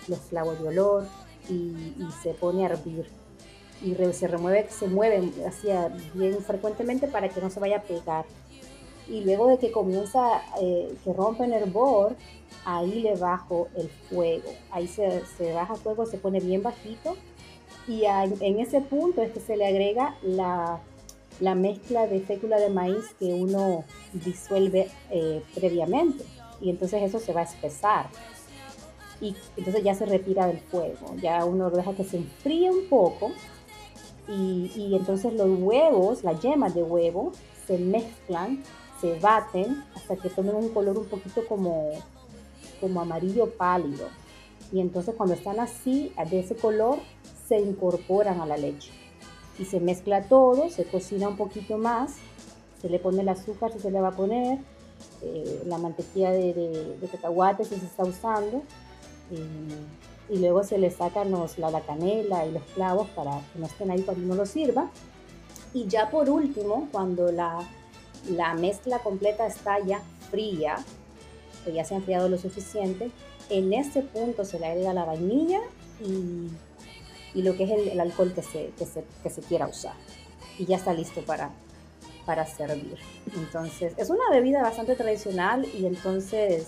los 0.07 0.19
clavos 0.19 0.59
de 0.61 0.67
olor 0.67 1.05
y, 1.49 1.73
se 2.21 2.33
pone 2.33 2.65
a 2.65 2.69
hervir. 2.69 3.07
Y 3.81 3.95
se 4.13 4.27
remueve, 4.27 4.67
se 4.69 4.87
mueve 4.87 5.31
así 5.47 5.69
bien 6.13 6.37
frecuentemente 6.39 7.07
para 7.07 7.29
que 7.29 7.41
no 7.41 7.49
se 7.49 7.59
vaya 7.59 7.77
a 7.77 7.81
pegar. 7.81 8.25
Y 9.11 9.23
luego 9.23 9.47
de 9.47 9.57
que 9.57 9.71
comienza, 9.71 10.41
eh, 10.61 10.91
que 11.03 11.13
rompe 11.13 11.43
el 11.43 11.53
hervor, 11.53 12.15
ahí 12.65 13.01
le 13.01 13.15
bajo 13.15 13.67
el 13.75 13.89
fuego. 13.89 14.49
Ahí 14.71 14.87
se, 14.87 15.21
se 15.37 15.53
baja 15.53 15.75
fuego, 15.75 16.05
se 16.05 16.17
pone 16.17 16.39
bien 16.39 16.63
bajito. 16.63 17.15
Y 17.87 18.05
en 18.05 18.59
ese 18.59 18.81
punto 18.81 19.21
es 19.21 19.31
que 19.31 19.39
se 19.39 19.57
le 19.57 19.67
agrega 19.67 20.15
la 20.23 20.79
la 21.41 21.55
mezcla 21.55 22.07
de 22.07 22.21
fécula 22.21 22.59
de 22.59 22.69
maíz 22.69 23.13
que 23.19 23.25
uno 23.25 23.83
disuelve 24.13 24.89
eh, 25.09 25.43
previamente 25.55 26.23
y 26.61 26.69
entonces 26.69 27.01
eso 27.01 27.19
se 27.19 27.33
va 27.33 27.41
a 27.41 27.45
espesar. 27.45 28.07
y 29.19 29.35
entonces 29.57 29.83
ya 29.83 29.93
se 29.93 30.05
retira 30.05 30.47
del 30.47 30.59
fuego, 30.59 31.15
ya 31.21 31.43
uno 31.45 31.69
lo 31.69 31.77
deja 31.77 31.93
que 31.93 32.03
se 32.03 32.17
enfríe 32.17 32.69
un 32.69 32.87
poco 32.87 33.31
y, 34.27 34.71
y 34.75 34.95
entonces 34.95 35.33
los 35.33 35.49
huevos, 35.59 36.23
las 36.23 36.39
yemas 36.41 36.73
de 36.73 36.83
huevo, 36.83 37.31
se 37.67 37.77
mezclan, 37.77 38.63
se 39.01 39.19
baten 39.19 39.83
hasta 39.95 40.15
que 40.15 40.29
tomen 40.29 40.55
un 40.55 40.69
color 40.69 40.97
un 40.97 41.05
poquito 41.05 41.45
como, 41.47 41.91
como 42.79 43.01
amarillo 43.01 43.49
pálido. 43.49 44.07
Y 44.71 44.79
entonces 44.79 45.15
cuando 45.15 45.35
están 45.35 45.59
así, 45.59 46.13
de 46.29 46.39
ese 46.39 46.55
color, 46.55 46.99
se 47.47 47.59
incorporan 47.59 48.39
a 48.39 48.45
la 48.45 48.55
leche. 48.55 48.91
Y 49.59 49.65
se 49.65 49.79
mezcla 49.79 50.23
todo, 50.23 50.69
se 50.69 50.85
cocina 50.85 51.27
un 51.27 51.35
poquito 51.35 51.77
más, 51.77 52.15
se 52.81 52.89
le 52.89 52.99
pone 52.99 53.21
el 53.21 53.29
azúcar 53.29 53.73
si 53.73 53.79
se 53.79 53.91
le 53.91 53.99
va 53.99 54.09
a 54.09 54.15
poner, 54.15 54.59
eh, 55.23 55.63
la 55.65 55.77
mantequilla 55.77 56.31
de, 56.31 56.53
de, 57.01 57.07
cacahuate 57.07 57.65
si 57.65 57.75
se 57.75 57.85
está 57.85 58.03
usando, 58.03 58.61
y 60.29 60.37
luego 60.37 60.63
se 60.63 60.77
le 60.77 60.91
sacan 60.91 61.31
los, 61.31 61.57
la, 61.57 61.71
la, 61.71 61.81
canela 61.81 62.45
y 62.45 62.51
los 62.51 62.63
clavos 62.75 63.07
para 63.09 63.31
que 63.53 63.59
no 63.59 63.65
estén 63.65 63.91
ahí 63.91 64.01
cuando 64.01 64.23
uno 64.25 64.35
lo 64.35 64.45
sirva. 64.45 64.89
Y 65.73 65.87
ya 65.87 66.09
por 66.09 66.29
último, 66.29 66.87
cuando 66.91 67.31
la, 67.31 67.59
la 68.29 68.53
mezcla 68.53 68.99
completa 68.99 69.47
está 69.47 69.79
ya 69.79 70.01
fría, 70.29 70.77
o 71.67 71.69
ya 71.69 71.83
se 71.83 71.93
ha 71.93 71.97
enfriado 71.97 72.29
lo 72.29 72.37
suficiente, 72.37 73.11
en 73.49 73.73
este 73.73 74.01
punto 74.01 74.45
se 74.45 74.59
le 74.59 74.67
agrega 74.67 74.93
la 74.93 75.05
vainilla 75.05 75.59
y, 75.99 76.49
y 77.37 77.43
lo 77.43 77.55
que 77.55 77.63
es 77.65 77.71
el, 77.71 77.89
el 77.89 77.99
alcohol 77.99 78.33
que 78.33 78.41
se, 78.41 78.71
que, 78.77 78.85
se, 78.85 79.03
que 79.23 79.29
se, 79.29 79.41
quiera 79.41 79.67
usar. 79.67 79.93
Y 80.57 80.65
ya 80.65 80.77
está 80.77 80.93
listo 80.93 81.21
para, 81.21 81.51
para 82.25 82.45
servir. 82.45 82.97
Entonces, 83.35 83.93
es 83.97 84.09
una 84.09 84.29
bebida 84.31 84.61
bastante 84.61 84.95
tradicional 84.95 85.67
y 85.77 85.85
entonces, 85.85 86.67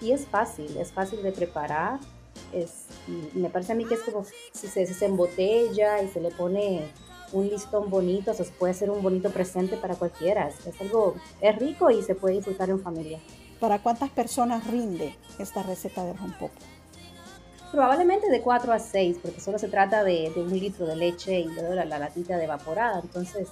y 0.00 0.12
es 0.12 0.26
fácil, 0.26 0.76
es 0.76 0.92
fácil 0.92 1.22
de 1.22 1.32
preparar. 1.32 1.98
Es, 2.52 2.86
me 3.34 3.50
parece 3.50 3.72
a 3.72 3.74
mí 3.74 3.84
que 3.84 3.94
es 3.94 4.00
como 4.00 4.24
si 4.52 4.68
se, 4.68 4.86
se 4.86 5.06
embotella 5.06 6.02
y 6.02 6.08
se 6.08 6.20
le 6.20 6.30
pone 6.30 6.88
un 7.32 7.48
listón 7.48 7.90
bonito, 7.90 8.32
se 8.34 8.44
puede 8.44 8.74
ser 8.74 8.90
un 8.90 9.02
bonito 9.02 9.30
presente 9.30 9.76
para 9.76 9.94
cualquiera. 9.94 10.48
Es, 10.48 10.80
algo, 10.80 11.14
es 11.40 11.56
rico 11.58 11.90
y 11.90 12.02
se 12.02 12.14
puede 12.14 12.36
disfrutar 12.36 12.70
en 12.70 12.80
familia. 12.80 13.18
¿Para 13.60 13.80
cuántas 13.80 14.10
personas 14.10 14.66
rinde 14.66 15.14
esta 15.38 15.62
receta 15.62 16.04
de 16.04 16.12
rompopo? 16.12 16.54
Probablemente 17.72 18.30
de 18.30 18.40
4 18.40 18.72
a 18.72 18.78
6, 18.78 19.18
porque 19.20 19.40
solo 19.40 19.58
se 19.58 19.68
trata 19.68 20.02
de, 20.02 20.30
de 20.34 20.42
un 20.42 20.50
litro 20.50 20.86
de 20.86 20.96
leche 20.96 21.40
y 21.40 21.48
luego 21.48 21.74
la, 21.74 21.84
la 21.84 21.98
latita 21.98 22.36
de 22.36 22.44
evaporada. 22.44 23.00
Entonces, 23.02 23.48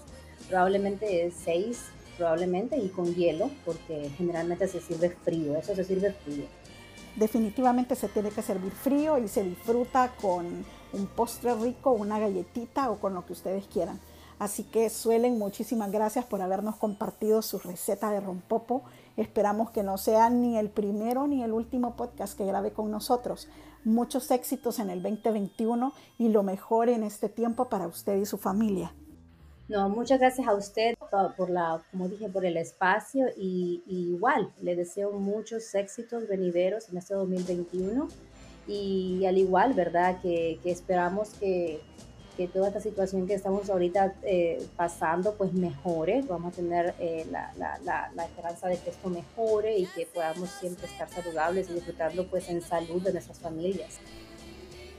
probablemente 0.48 1.30
6, 1.44 1.80
probablemente, 2.16 2.78
y 2.78 2.88
con 2.88 3.14
hielo, 3.14 3.50
porque 3.64 4.10
generalmente 4.16 4.68
se 4.68 4.80
sirve 4.80 5.10
frío, 5.10 5.56
eso 5.56 5.74
se 5.74 5.84
sirve 5.84 6.12
frío. 6.12 6.44
Definitivamente 7.16 7.94
se 7.94 8.08
tiene 8.08 8.30
que 8.30 8.42
servir 8.42 8.72
frío 8.72 9.18
y 9.18 9.28
se 9.28 9.42
disfruta 9.42 10.12
con 10.20 10.64
un 10.92 11.06
postre 11.06 11.54
rico, 11.54 11.92
una 11.92 12.18
galletita 12.18 12.90
o 12.90 12.98
con 12.98 13.14
lo 13.14 13.26
que 13.26 13.32
ustedes 13.32 13.66
quieran. 13.66 14.00
Así 14.38 14.64
que 14.64 14.90
suelen, 14.90 15.38
muchísimas 15.38 15.90
gracias 15.90 16.24
por 16.26 16.42
habernos 16.42 16.76
compartido 16.76 17.40
su 17.40 17.58
receta 17.58 18.10
de 18.10 18.20
rompopo. 18.20 18.82
Esperamos 19.16 19.70
que 19.70 19.82
no 19.82 19.96
sea 19.96 20.28
ni 20.28 20.58
el 20.58 20.68
primero 20.68 21.26
ni 21.26 21.42
el 21.42 21.52
último 21.52 21.96
podcast 21.96 22.36
que 22.36 22.44
grabe 22.44 22.72
con 22.72 22.90
nosotros. 22.90 23.48
Muchos 23.84 24.30
éxitos 24.30 24.78
en 24.78 24.90
el 24.90 25.02
2021 25.02 25.92
y 26.18 26.28
lo 26.28 26.42
mejor 26.42 26.90
en 26.90 27.02
este 27.02 27.28
tiempo 27.28 27.68
para 27.68 27.86
usted 27.86 28.16
y 28.16 28.26
su 28.26 28.36
familia. 28.36 28.92
No, 29.68 29.88
muchas 29.88 30.20
gracias 30.20 30.46
a 30.46 30.54
usted 30.54 30.94
por 31.36 31.50
la, 31.50 31.82
como 31.90 32.08
dije, 32.08 32.28
por 32.28 32.44
el 32.44 32.56
espacio 32.56 33.26
y, 33.36 33.82
igual 33.86 34.52
le 34.60 34.76
deseo 34.76 35.12
muchos 35.12 35.74
éxitos 35.74 36.28
venideros 36.28 36.88
en 36.88 36.98
este 36.98 37.14
2021 37.14 38.06
y 38.66 39.24
al 39.26 39.38
igual, 39.38 39.74
¿verdad? 39.74 40.20
Que, 40.20 40.58
esperamos 40.64 41.30
que, 41.40 41.80
toda 42.52 42.68
esta 42.68 42.80
situación 42.80 43.26
que 43.26 43.32
estamos 43.32 43.70
ahorita 43.70 44.14
eh, 44.22 44.66
pasando 44.76 45.34
pues 45.36 45.54
mejore, 45.54 46.22
vamos 46.28 46.52
a 46.52 46.56
tener 46.56 46.94
eh, 46.98 47.26
la, 47.30 48.10
esperanza 48.24 48.68
de 48.68 48.76
que 48.76 48.90
esto 48.90 49.08
mejore 49.08 49.78
y 49.78 49.86
que 49.86 50.04
podamos 50.04 50.50
siempre 50.50 50.86
estar 50.86 51.08
saludables 51.08 51.70
y 51.70 51.74
disfrutando 51.74 52.26
pues 52.26 52.50
en 52.50 52.60
salud 52.60 53.00
de 53.00 53.12
nuestras 53.12 53.38
familias. 53.38 53.94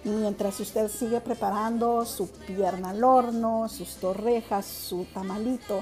Mientras 0.04 0.60
usted 0.60 0.88
sigue 0.88 1.22
preparando 1.22 2.06
su 2.06 2.28
pierna 2.30 2.92
al 2.92 3.04
horno, 3.04 3.68
sus 3.70 3.98
torrejas, 3.98 4.66
su 4.66 5.06
tamalito, 5.14 5.82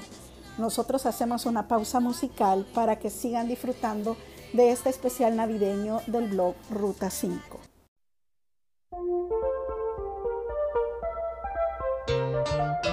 nosotros 0.58 1.06
hacemos 1.06 1.46
una 1.46 1.68
pausa 1.68 2.00
musical 2.00 2.66
para 2.74 2.98
que 2.98 3.08
sigan 3.08 3.48
disfrutando 3.48 4.16
de 4.52 4.72
este 4.72 4.90
especial 4.90 5.36
navideño 5.36 6.00
del 6.06 6.28
blog 6.28 6.54
Ruta 6.70 7.10
5. 7.10 7.65
thank 8.96 9.20
you 12.84 12.85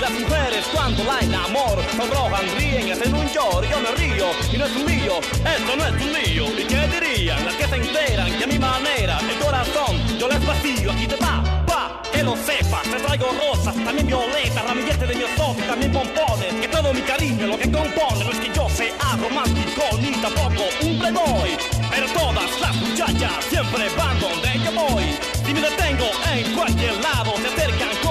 Las 0.00 0.12
mujeres 0.12 0.64
cuando 0.72 1.04
la 1.04 1.20
enamoro 1.20 1.82
sonrojan, 1.94 2.46
ríen, 2.56 2.90
hacen 2.90 3.14
un 3.14 3.26
lloro, 3.28 3.62
yo 3.62 3.80
me 3.80 3.90
río 3.96 4.26
y 4.50 4.56
no 4.56 4.64
es 4.64 4.76
un 4.76 4.86
lío, 4.86 5.18
esto 5.18 5.76
no 5.76 5.84
es 5.84 6.02
un 6.02 6.12
lío. 6.12 6.44
¿Y 6.58 6.64
qué 6.64 6.88
dirían 6.88 7.44
las 7.44 7.54
que 7.54 7.66
se 7.66 7.76
enteran 7.76 8.32
que 8.38 8.44
a 8.44 8.46
mi 8.46 8.58
manera 8.58 9.18
el 9.20 9.38
corazón 9.44 10.18
yo 10.18 10.26
les 10.28 10.44
vacío, 10.46 10.90
aquí 10.92 11.06
te 11.06 11.16
va, 11.16 11.42
va, 11.70 12.02
que 12.10 12.22
lo 12.22 12.34
sepas, 12.34 12.82
te 12.82 12.96
traigo 12.96 13.26
rosas, 13.26 13.74
también 13.84 14.06
violetas, 14.06 14.64
ramilletes 14.64 15.08
de 15.08 15.14
mi 15.14 15.22
y 15.22 15.62
también 15.66 15.92
pompones, 15.92 16.54
que 16.60 16.68
todo 16.68 16.94
mi 16.94 17.02
cariño 17.02 17.46
lo 17.46 17.58
que 17.58 17.70
compone, 17.70 18.24
no 18.24 18.30
es 18.30 18.38
que 18.40 18.54
yo 18.54 18.68
sea 18.70 19.16
romántico 19.20 19.82
ni 20.00 20.12
tampoco 20.12 20.64
un 20.82 20.98
playboy, 20.98 21.50
pero 21.90 22.06
todas 22.12 22.60
las 22.60 22.76
muchachas 22.76 23.32
siempre 23.48 23.88
van 23.96 24.18
donde 24.18 24.58
yo 24.64 24.72
voy. 24.72 25.04
Si 25.44 25.54
me 25.54 25.60
detengo 25.60 26.06
en 26.32 26.54
cualquier 26.54 26.94
lado, 27.02 27.34
se 27.36 27.48
acercan 27.48 27.90
con 28.02 28.09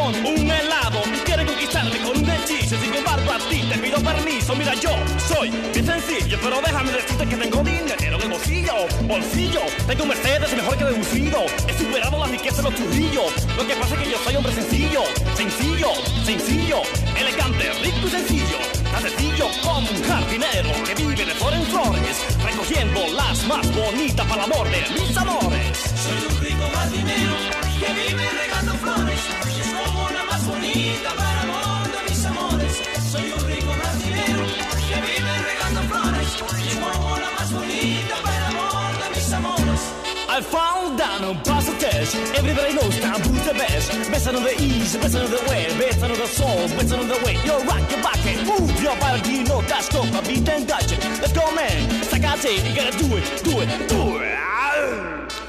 permiso. 4.14 4.56
Mira, 4.56 4.74
yo 4.76 4.92
soy 5.28 5.50
bien 5.74 5.86
sencillo, 5.86 6.38
pero 6.42 6.62
déjame 6.62 6.92
decirte 6.92 7.26
que 7.28 7.36
tengo 7.36 7.64
dinero 7.64 7.90
el 8.22 8.30
bolsillo. 8.30 8.74
Bolsillo, 9.04 9.62
tengo 9.88 10.04
un 10.04 10.10
Mercedes 10.10 10.56
mejor 10.56 10.78
que 10.78 10.86
deducido. 10.86 11.46
He 11.68 11.78
superado 11.78 12.18
la 12.20 12.28
riqueza 12.28 12.58
de 12.58 12.64
los 12.64 12.76
churrillos. 12.76 13.32
Lo 13.58 13.68
que 13.68 13.76
pasa 13.76 13.96
es 13.96 14.02
que 14.02 14.12
yo 14.12 14.18
soy 14.24 14.36
hombre 14.36 14.54
sencillo, 14.54 15.04
sencillo, 15.36 15.90
sencillo, 16.26 16.82
elegante, 17.18 17.72
rico 17.84 18.08
y 18.08 18.10
sencillo. 18.10 18.58
Tan 18.92 19.02
sencillo 19.04 19.48
como 19.64 19.80
un 19.80 20.04
jardinero 20.04 20.70
que 20.86 20.96
vive 20.96 21.26
de 21.26 21.34
flores 21.36 21.60
en 21.60 21.66
flores, 21.68 22.18
recogiendo 22.44 23.02
las 23.14 23.44
más 23.46 23.76
bonitas 23.76 24.26
para 24.28 24.46
el 24.46 24.52
amor 24.52 24.68
de 24.70 24.82
mis 25.00 25.18
amores. 25.18 25.78
Soy 26.04 26.20
un 26.28 26.42
rico 26.42 26.66
jardinero 26.74 27.36
que 27.80 27.94
vive 27.94 28.30
regando 28.30 28.74
flores. 28.74 29.20
Es 29.60 29.88
como 29.88 30.10
la 30.10 30.24
más 30.26 30.46
bonita 30.46 31.10
para 31.16 31.39
I 40.40 40.42
found 40.42 40.98
down 40.98 41.26
on 41.26 41.36
test. 41.44 42.16
Everybody 42.34 42.74
knows 42.74 42.98
Taboo's 42.98 43.46
the 43.46 43.54
best. 43.56 43.92
Best 44.10 44.26
on 44.30 44.36
the 44.36 44.56
east, 44.58 44.98
best 45.02 45.18
on 45.18 45.30
the 45.30 45.44
west, 45.50 45.78
best 45.78 46.02
on 46.02 46.12
the 46.12 46.28
soul, 46.28 46.56
best 46.80 46.94
on 46.94 47.10
the 47.10 47.20
way. 47.26 47.36
You 47.44 47.60
rock 47.68 47.92
your 47.92 48.02
back 48.02 48.26
and 48.26 48.48
move 48.48 48.82
your 48.82 48.96
body. 49.02 49.30
You 49.30 49.44
know 49.44 49.62
that's 49.64 49.94
not 49.94 50.08
a 50.16 50.26
beat 50.26 50.48
and 50.48 50.66
touch 50.66 50.94
it. 50.94 51.04
Let's 51.20 51.34
go, 51.34 51.54
man. 51.54 51.94
It's 52.00 52.14
like 52.14 52.24
I 52.24 52.38
say, 52.38 52.56
you 52.56 52.74
gotta 52.74 52.98
do 52.98 53.18
it, 53.18 53.44
do 53.44 53.60
it, 53.60 53.90
do 53.90 54.20
it. 54.24 55.49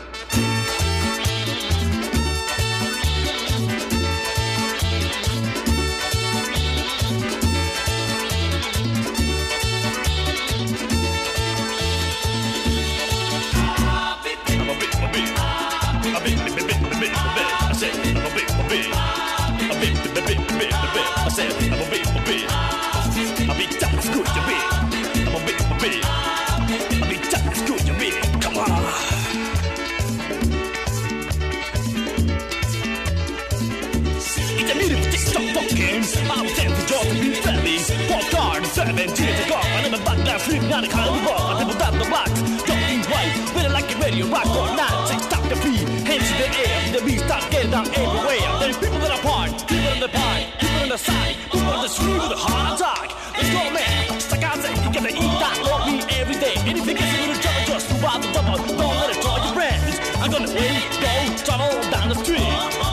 Not 40.70 40.84
a 40.84 40.88
kind 40.88 41.10
of. 41.10 41.18
I 41.26 41.64
never 41.66 41.76
down 41.76 41.98
the 41.98 42.06
box. 42.06 42.30
Don't 42.62 43.02
white, 43.10 43.34
better 43.52 43.74
like 43.74 43.90
a 43.90 43.98
radio 43.98 44.26
rock 44.30 44.46
or 44.54 44.70
not. 44.78 45.10
Say 45.10 45.18
stop 45.18 45.42
the 45.50 45.58
beat, 45.66 45.82
hands 46.06 46.30
in 46.30 46.38
the 46.38 46.48
air. 46.62 46.78
The 46.94 47.00
beat 47.04 47.18
start 47.26 47.50
getting 47.50 47.72
down 47.74 47.90
everywhere. 47.90 48.46
There's 48.62 48.78
people 48.78 49.02
that 49.02 49.10
are 49.10 49.24
part, 49.26 49.50
people 49.66 49.90
in 49.90 49.98
the 49.98 50.08
part, 50.08 50.46
people 50.62 50.80
on 50.86 50.88
the 50.88 50.96
side, 50.96 51.34
people 51.50 51.74
on 51.74 51.82
the 51.82 51.90
street 51.90 52.22
with 52.22 52.38
a 52.38 52.38
heart 52.38 52.78
attack. 52.78 53.10
Let's 53.34 53.50
go, 53.50 53.62
man. 53.74 54.14
Like 54.30 54.44
I 54.46 54.54
said, 54.62 54.78
you 54.78 54.90
gotta 54.94 55.10
eat 55.10 55.36
that, 55.42 55.58
love 55.66 55.84
me 55.90 56.06
every 56.14 56.38
day. 56.38 56.54
And 56.62 56.78
if 56.78 56.86
you 56.86 56.94
get 56.94 57.02
a 57.02 57.18
little 57.18 57.38
trouble, 57.42 57.66
just 57.66 57.90
out 58.06 58.22
the 58.22 58.30
double. 58.30 58.62
Don't 58.78 58.94
let 58.94 59.10
it 59.10 59.18
draw 59.26 59.42
your 59.42 59.54
friends. 59.58 59.98
I'm 60.22 60.30
gonna 60.30 60.54
wait, 60.54 60.86
go, 61.02 61.12
travel 61.42 61.82
down 61.90 62.14
the 62.14 62.18
street. 62.22 62.46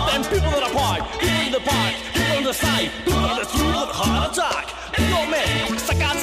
Then 0.10 0.26
people 0.26 0.50
that 0.50 0.66
are 0.66 0.74
part, 0.74 1.06
people 1.22 1.46
in 1.46 1.54
the 1.54 1.62
park, 1.62 1.94
people 2.10 2.38
on 2.42 2.44
the 2.44 2.58
side, 2.58 2.90
people 3.06 3.22
on 3.22 3.38
the 3.38 3.46
street 3.46 3.70
with 3.70 3.94
a 3.94 3.98
heart 4.02 4.34
attack. 4.34 4.66
Let's 4.98 5.14
go, 5.14 5.22
man. 5.30 5.78
Just 5.78 5.88
like 5.94 6.02
I 6.02 6.18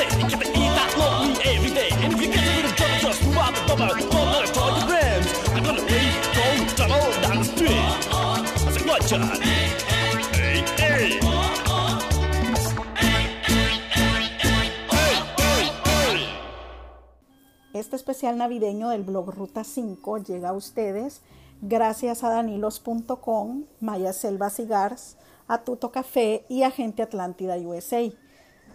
Este 17.75 17.97
especial 17.97 18.39
navideño 18.39 18.89
del 18.89 19.03
blog 19.03 19.29
Ruta 19.35 19.63
5 19.63 20.19
llega 20.19 20.49
a 20.49 20.53
ustedes 20.55 21.21
gracias 21.61 22.25
a 22.25 22.31
danilos.com, 22.31 23.65
Maya 23.81 24.15
Selva 24.15 24.49
Cigars, 24.49 25.19
a 25.49 25.59
Tuto 25.59 25.93
Café 25.93 26.47
y 26.49 26.63
a 26.63 26.71
Gente 26.71 27.03
Atlántida 27.03 27.59
USA. 27.59 28.11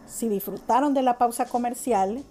Si 0.05 0.29
disfrutaron 0.29 0.93
de 0.93 1.01
la 1.01 1.17
pausa 1.17 1.45
comercial, 1.45 2.23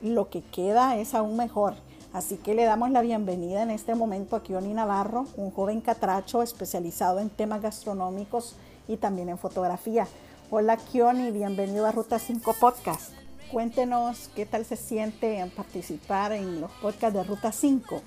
lo 0.00 0.30
que 0.30 0.40
queda 0.40 0.96
es 0.96 1.14
aún 1.14 1.36
mejor. 1.36 1.74
Así 2.12 2.36
que 2.36 2.54
le 2.54 2.64
damos 2.64 2.90
la 2.90 3.00
bienvenida 3.00 3.62
en 3.62 3.70
este 3.70 3.94
momento 3.94 4.36
a 4.36 4.42
Kioni 4.42 4.74
Navarro, 4.74 5.24
un 5.38 5.50
joven 5.50 5.80
catracho 5.80 6.42
especializado 6.42 7.20
en 7.20 7.30
temas 7.30 7.62
gastronómicos 7.62 8.54
y 8.86 8.98
también 8.98 9.30
en 9.30 9.38
fotografía. 9.38 10.06
Hola 10.50 10.76
Kioni, 10.76 11.30
bienvenido 11.30 11.86
a 11.86 11.92
Ruta 11.92 12.18
5 12.18 12.54
Podcast. 12.60 13.14
Cuéntenos 13.50 14.30
qué 14.36 14.44
tal 14.44 14.66
se 14.66 14.76
siente 14.76 15.38
en 15.38 15.48
participar 15.48 16.32
en 16.32 16.60
los 16.60 16.70
podcasts 16.72 17.16
de 17.16 17.24
Ruta 17.24 17.50
5. 17.50 18.02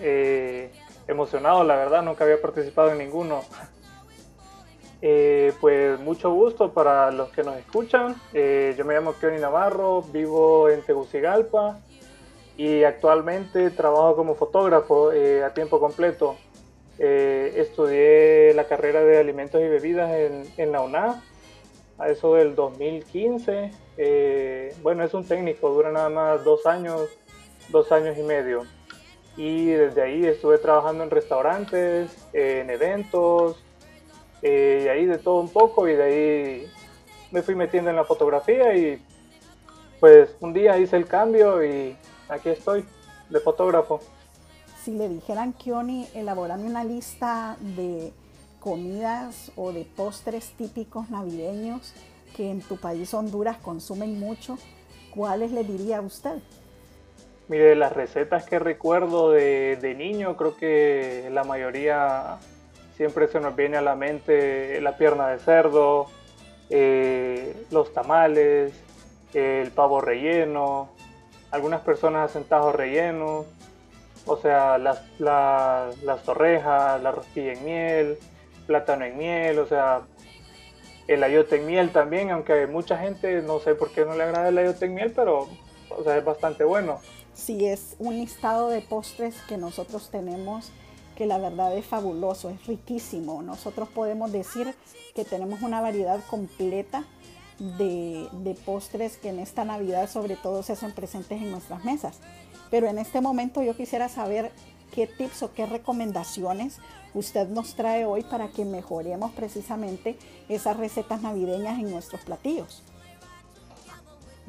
Eh, 0.00 0.70
emocionado, 1.08 1.64
la 1.64 1.76
verdad, 1.76 2.02
nunca 2.02 2.24
había 2.24 2.40
participado 2.42 2.92
en 2.92 2.98
ninguno. 2.98 3.40
Eh, 5.02 5.54
pues 5.62 5.98
mucho 5.98 6.30
gusto 6.30 6.74
para 6.74 7.10
los 7.10 7.30
que 7.30 7.42
nos 7.42 7.56
escuchan. 7.56 8.16
Eh, 8.34 8.74
yo 8.76 8.84
me 8.84 8.92
llamo 8.92 9.14
Kioni 9.14 9.40
Navarro, 9.40 10.02
vivo 10.02 10.68
en 10.68 10.82
Tegucigalpa 10.82 11.80
y 12.60 12.84
actualmente 12.84 13.70
trabajo 13.70 14.14
como 14.16 14.34
fotógrafo 14.34 15.12
eh, 15.12 15.42
a 15.42 15.54
tiempo 15.54 15.80
completo. 15.80 16.36
Eh, 16.98 17.54
estudié 17.56 18.52
la 18.52 18.64
carrera 18.64 19.00
de 19.00 19.16
alimentos 19.16 19.62
y 19.62 19.66
bebidas 19.66 20.10
en, 20.10 20.44
en 20.58 20.70
la 20.70 20.82
UNA, 20.82 21.22
a 21.96 22.08
eso 22.10 22.34
del 22.34 22.54
2015. 22.54 23.70
Eh, 23.96 24.74
bueno, 24.82 25.02
es 25.02 25.14
un 25.14 25.24
técnico, 25.24 25.70
dura 25.70 25.90
nada 25.90 26.10
más 26.10 26.44
dos 26.44 26.66
años, 26.66 27.08
dos 27.70 27.90
años 27.92 28.18
y 28.18 28.22
medio. 28.24 28.66
Y 29.38 29.70
desde 29.70 30.02
ahí 30.02 30.26
estuve 30.26 30.58
trabajando 30.58 31.02
en 31.02 31.08
restaurantes, 31.08 32.10
en 32.34 32.68
eventos, 32.68 33.56
eh, 34.42 34.82
y 34.84 34.88
ahí 34.88 35.06
de 35.06 35.16
todo 35.16 35.40
un 35.40 35.50
poco, 35.50 35.88
y 35.88 35.94
de 35.94 36.02
ahí 36.02 36.70
me 37.30 37.40
fui 37.40 37.54
metiendo 37.54 37.88
en 37.88 37.96
la 37.96 38.04
fotografía 38.04 38.76
y 38.76 39.02
pues 39.98 40.36
un 40.40 40.52
día 40.52 40.76
hice 40.76 40.98
el 40.98 41.06
cambio 41.06 41.64
y 41.64 41.96
aquí 42.30 42.48
estoy, 42.50 42.84
de 43.28 43.40
fotógrafo. 43.40 44.00
Si 44.82 44.92
le 44.92 45.08
dijeran, 45.08 45.52
Kioni, 45.52 46.08
elaborame 46.14 46.64
una 46.64 46.84
lista 46.84 47.56
de 47.60 48.12
comidas 48.60 49.52
o 49.56 49.72
de 49.72 49.84
postres 49.84 50.52
típicos 50.52 51.10
navideños 51.10 51.94
que 52.36 52.50
en 52.50 52.60
tu 52.60 52.76
país 52.76 53.12
Honduras 53.12 53.56
consumen 53.58 54.18
mucho, 54.18 54.58
¿cuáles 55.14 55.52
le 55.52 55.64
diría 55.64 55.98
a 55.98 56.00
usted? 56.00 56.38
Mire, 57.48 57.74
las 57.74 57.92
recetas 57.92 58.44
que 58.46 58.58
recuerdo 58.58 59.32
de, 59.32 59.76
de 59.76 59.94
niño, 59.94 60.36
creo 60.36 60.56
que 60.56 61.28
la 61.32 61.42
mayoría 61.42 62.38
siempre 62.96 63.28
se 63.28 63.40
nos 63.40 63.56
viene 63.56 63.76
a 63.76 63.80
la 63.82 63.96
mente 63.96 64.80
la 64.80 64.96
pierna 64.96 65.28
de 65.28 65.38
cerdo, 65.38 66.06
eh, 66.68 67.66
los 67.70 67.92
tamales, 67.92 68.72
el 69.34 69.70
pavo 69.72 70.00
relleno, 70.00 70.90
algunas 71.50 71.80
personas 71.80 72.30
hacen 72.30 72.44
tajos 72.44 72.74
rellenos, 72.74 73.46
o 74.26 74.36
sea, 74.36 74.78
las, 74.78 75.02
la- 75.18 75.90
las 76.02 76.22
torrejas, 76.22 77.02
la 77.02 77.10
rosquilla 77.12 77.52
en 77.52 77.64
miel, 77.64 78.18
plátano 78.66 79.04
en 79.04 79.16
miel, 79.18 79.58
o 79.58 79.66
sea, 79.66 80.02
el 81.08 81.24
ayote 81.24 81.56
en 81.56 81.66
miel 81.66 81.90
también, 81.90 82.30
aunque 82.30 82.66
mucha 82.66 82.96
gente 82.98 83.42
no 83.42 83.58
sé 83.58 83.74
por 83.74 83.90
qué 83.90 84.04
no 84.04 84.14
le 84.14 84.22
agrada 84.24 84.48
el 84.48 84.58
ayote 84.58 84.84
en 84.86 84.94
miel, 84.94 85.12
pero 85.14 85.48
o 85.90 86.04
sea, 86.04 86.16
es 86.16 86.24
bastante 86.24 86.62
bueno. 86.64 87.00
Sí, 87.34 87.66
es 87.66 87.96
un 87.98 88.14
listado 88.18 88.68
de 88.68 88.80
postres 88.80 89.34
que 89.48 89.56
nosotros 89.56 90.10
tenemos 90.10 90.70
que 91.16 91.26
la 91.26 91.38
verdad 91.38 91.76
es 91.76 91.84
fabuloso, 91.84 92.48
es 92.48 92.66
riquísimo. 92.66 93.42
Nosotros 93.42 93.88
podemos 93.88 94.32
decir 94.32 94.74
que 95.14 95.24
tenemos 95.24 95.60
una 95.62 95.80
variedad 95.80 96.20
completa 96.30 97.04
de, 97.60 98.56
postres 98.64 99.16
que 99.18 99.28
en 99.28 99.38
esta 99.38 99.64
Navidad 99.64 100.08
sobre 100.08 100.36
todo 100.36 100.62
se 100.62 100.72
hacen 100.72 100.92
presentes 100.92 101.40
en 101.40 101.50
nuestras 101.50 101.84
mesas. 101.84 102.18
Pero 102.70 102.86
en 102.88 102.98
este 102.98 103.20
momento 103.20 103.62
yo 103.62 103.76
quisiera 103.76 104.08
saber 104.08 104.50
qué 104.92 105.06
tips 105.06 105.42
o 105.42 105.52
qué 105.52 105.66
recomendaciones 105.66 106.78
usted 107.14 107.48
nos 107.48 107.74
trae 107.74 108.04
hoy 108.04 108.22
para 108.22 108.48
que 108.48 108.64
mejoremos 108.64 109.32
precisamente 109.32 110.16
esas 110.48 110.76
recetas 110.76 111.22
navideñas 111.22 111.78
en 111.78 111.90
nuestros 111.90 112.22
platillos. 112.22 112.82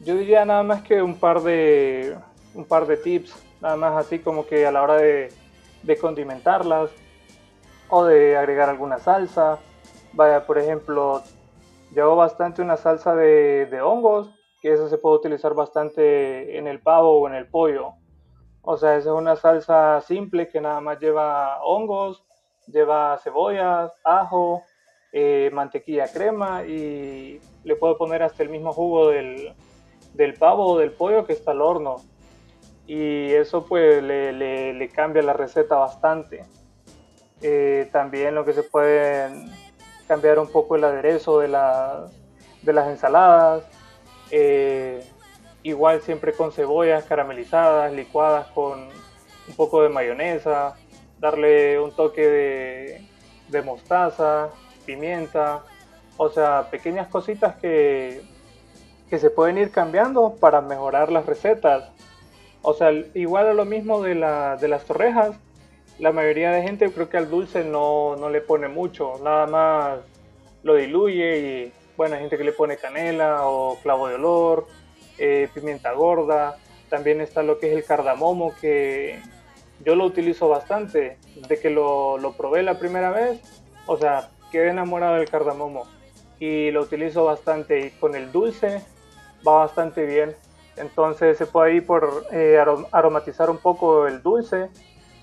Yo 0.03 0.15
diría 0.15 0.45
nada 0.45 0.63
más 0.63 0.81
que 0.81 1.01
un 1.01 1.15
par 1.15 1.41
de, 1.41 2.17
un 2.55 2.65
par 2.65 2.87
de 2.87 2.97
tips, 2.97 3.33
nada 3.61 3.75
más 3.75 4.05
así 4.05 4.19
como 4.19 4.45
que 4.47 4.65
a 4.65 4.71
la 4.71 4.81
hora 4.81 4.97
de 4.97 5.29
condimentarlas 5.99 6.89
o 7.89 8.05
de 8.05 8.37
agregar 8.37 8.69
alguna 8.69 8.97
salsa. 8.97 9.59
Vaya, 10.13 10.45
por 10.47 10.57
ejemplo, 10.57 11.21
hago 11.99 12.15
bastante 12.15 12.61
una 12.61 12.77
salsa 12.77 13.15
de, 13.15 13.65
de 13.65 13.81
hongos, 13.81 14.29
que 14.61 14.71
esa 14.71 14.87
se 14.87 14.97
puede 14.97 15.17
utilizar 15.17 15.53
bastante 15.53 16.57
en 16.57 16.67
el 16.67 16.81
pavo 16.81 17.19
o 17.19 17.27
en 17.27 17.33
el 17.35 17.47
pollo. 17.49 17.93
O 18.61 18.77
sea, 18.77 18.95
esa 18.95 19.09
es 19.09 19.15
una 19.15 19.35
salsa 19.35 19.99
simple 20.01 20.47
que 20.47 20.61
nada 20.61 20.79
más 20.81 20.99
lleva 20.99 21.61
hongos, 21.63 22.23
lleva 22.67 23.17
cebollas, 23.17 23.91
ajo, 24.03 24.63
eh, 25.11 25.49
mantequilla 25.51 26.07
crema 26.07 26.63
y 26.63 27.41
le 27.63 27.75
puedo 27.75 27.97
poner 27.97 28.23
hasta 28.23 28.43
el 28.43 28.49
mismo 28.49 28.71
jugo 28.71 29.09
del, 29.09 29.53
del 30.13 30.35
pavo 30.35 30.67
o 30.67 30.77
del 30.77 30.91
pollo 30.91 31.25
que 31.25 31.33
está 31.33 31.51
al 31.51 31.61
horno. 31.61 31.97
Y 32.85 33.31
eso 33.31 33.65
pues 33.65 34.01
le, 34.03 34.31
le- 34.31 34.73
le 34.73 34.89
cambia 34.89 35.23
la 35.23 35.33
receta 35.33 35.75
bastante. 35.75 36.45
Eh, 37.41 37.89
también 37.91 38.35
lo 38.35 38.45
que 38.45 38.53
se 38.53 38.63
puede 38.63 39.29
cambiar 40.11 40.39
un 40.39 40.49
poco 40.49 40.75
el 40.75 40.83
aderezo 40.83 41.39
de, 41.39 41.47
la, 41.47 42.07
de 42.63 42.73
las 42.73 42.89
ensaladas. 42.89 43.63
Eh, 44.29 45.01
igual 45.63 46.01
siempre 46.01 46.33
con 46.33 46.51
cebollas 46.51 47.05
caramelizadas, 47.05 47.93
licuadas 47.93 48.47
con 48.47 48.89
un 49.47 49.55
poco 49.55 49.81
de 49.81 49.87
mayonesa, 49.87 50.75
darle 51.17 51.79
un 51.79 51.95
toque 51.95 53.07
de, 53.47 53.61
mostaza, 53.61 54.49
pimienta, 54.85 55.63
o 56.17 56.27
sea, 56.27 56.67
pequeñas 56.69 57.07
cositas 57.07 57.55
que, 57.55 58.21
que 59.09 59.17
se 59.17 59.29
pueden 59.29 59.57
ir 59.59 59.71
cambiando 59.71 60.35
para 60.41 60.59
mejorar 60.59 61.09
las 61.09 61.25
recetas. 61.25 61.89
O 62.63 62.73
sea, 62.73 62.91
igual 63.13 63.47
a 63.47 63.53
lo 63.53 63.63
mismo 63.63 64.01
de, 64.01 64.15
de 64.15 64.67
las 64.67 64.83
torrejas, 64.83 65.37
la 66.01 66.11
mayoría 66.11 66.51
de 66.51 66.63
gente 66.63 66.91
creo 66.91 67.09
que 67.09 67.17
al 67.17 67.29
dulce 67.29 67.63
no, 67.63 68.15
no, 68.15 68.31
le 68.31 68.41
pone 68.41 68.67
mucho, 68.67 69.19
nada 69.23 69.45
más 69.45 69.99
lo 70.63 70.73
diluye 70.73 71.37
y 71.37 71.73
bueno, 71.95 72.15
hay 72.15 72.21
gente 72.21 72.39
que 72.39 72.43
le 72.43 72.53
pone 72.53 72.77
canela 72.77 73.47
o 73.47 73.77
clavo 73.83 74.07
de 74.07 74.15
olor, 74.15 74.65
eh, 75.19 75.47
pimienta 75.53 75.91
gorda, 75.93 76.57
también 76.89 77.21
está 77.21 77.43
lo 77.43 77.59
que 77.59 77.69
es 77.69 77.77
el 77.77 77.85
cardamomo 77.85 78.55
que 78.59 79.19
yo 79.85 79.95
lo 79.95 80.05
utilizo 80.05 80.49
bastante, 80.49 81.19
de 81.35 81.59
que 81.59 81.69
lo, 81.69 82.17
lo 82.17 82.33
probé 82.33 82.63
la 82.63 82.79
primera 82.79 83.11
vez, 83.11 83.39
o 83.85 83.95
sea, 83.95 84.31
quedé 84.51 84.69
enamorado 84.69 85.17
del 85.17 85.29
cardamomo 85.29 85.85
y 86.39 86.71
lo 86.71 86.81
utilizo 86.81 87.25
bastante 87.25 87.79
y 87.79 87.91
con 87.91 88.15
el 88.15 88.31
dulce 88.31 88.81
va 89.47 89.59
bastante 89.59 90.07
bien. 90.07 90.35
Entonces 90.77 91.37
se 91.37 91.45
puede 91.45 91.75
ir 91.75 91.85
por 91.85 92.25
eh, 92.31 92.57
aromatizar 92.91 93.51
un 93.51 93.59
poco 93.59 94.07
el 94.07 94.23
dulce 94.23 94.69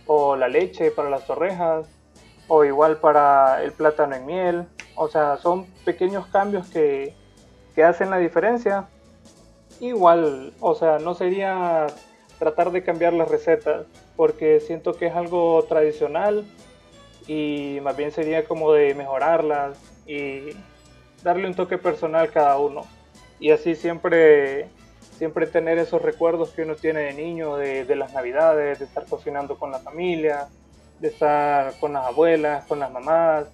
o 0.08 0.34
la 0.34 0.48
leche 0.48 0.90
para 0.90 1.08
las 1.10 1.24
torrejas 1.26 1.86
o 2.48 2.64
igual 2.64 2.96
para 2.96 3.62
el 3.62 3.70
plátano 3.72 4.16
en 4.16 4.26
miel. 4.26 4.66
O 4.96 5.06
sea, 5.06 5.36
son 5.36 5.66
pequeños 5.84 6.26
cambios 6.26 6.68
que, 6.68 7.14
que 7.76 7.84
hacen 7.84 8.10
la 8.10 8.18
diferencia. 8.18 8.88
Igual, 9.78 10.54
o 10.58 10.74
sea, 10.74 10.98
no 10.98 11.14
sería 11.14 11.86
tratar 12.38 12.72
de 12.72 12.82
cambiar 12.82 13.12
las 13.12 13.28
recetas 13.28 13.86
porque 14.16 14.60
siento 14.60 14.94
que 14.94 15.06
es 15.06 15.14
algo 15.14 15.64
tradicional 15.68 16.44
y 17.28 17.78
más 17.82 17.96
bien 17.96 18.10
sería 18.10 18.44
como 18.44 18.72
de 18.72 18.94
mejorarlas 18.94 19.78
y 20.06 20.50
darle 21.22 21.46
un 21.46 21.54
toque 21.54 21.78
personal 21.78 22.30
cada 22.30 22.58
uno. 22.58 22.82
Y 23.38 23.50
así 23.50 23.76
siempre, 23.76 24.68
siempre 25.18 25.48
tener 25.48 25.78
esos 25.78 26.00
recuerdos 26.00 26.50
que 26.50 26.62
uno 26.62 26.76
tiene 26.76 27.00
de 27.00 27.12
niño, 27.12 27.56
de, 27.56 27.84
de 27.84 27.96
las 27.96 28.12
navidades, 28.12 28.78
de 28.78 28.84
estar 28.84 29.04
cocinando 29.06 29.58
con 29.58 29.72
la 29.72 29.80
familia, 29.80 30.48
de 31.00 31.08
estar 31.08 31.74
con 31.80 31.92
las 31.92 32.06
abuelas, 32.06 32.64
con 32.66 32.78
las 32.78 32.92
mamás, 32.92 33.46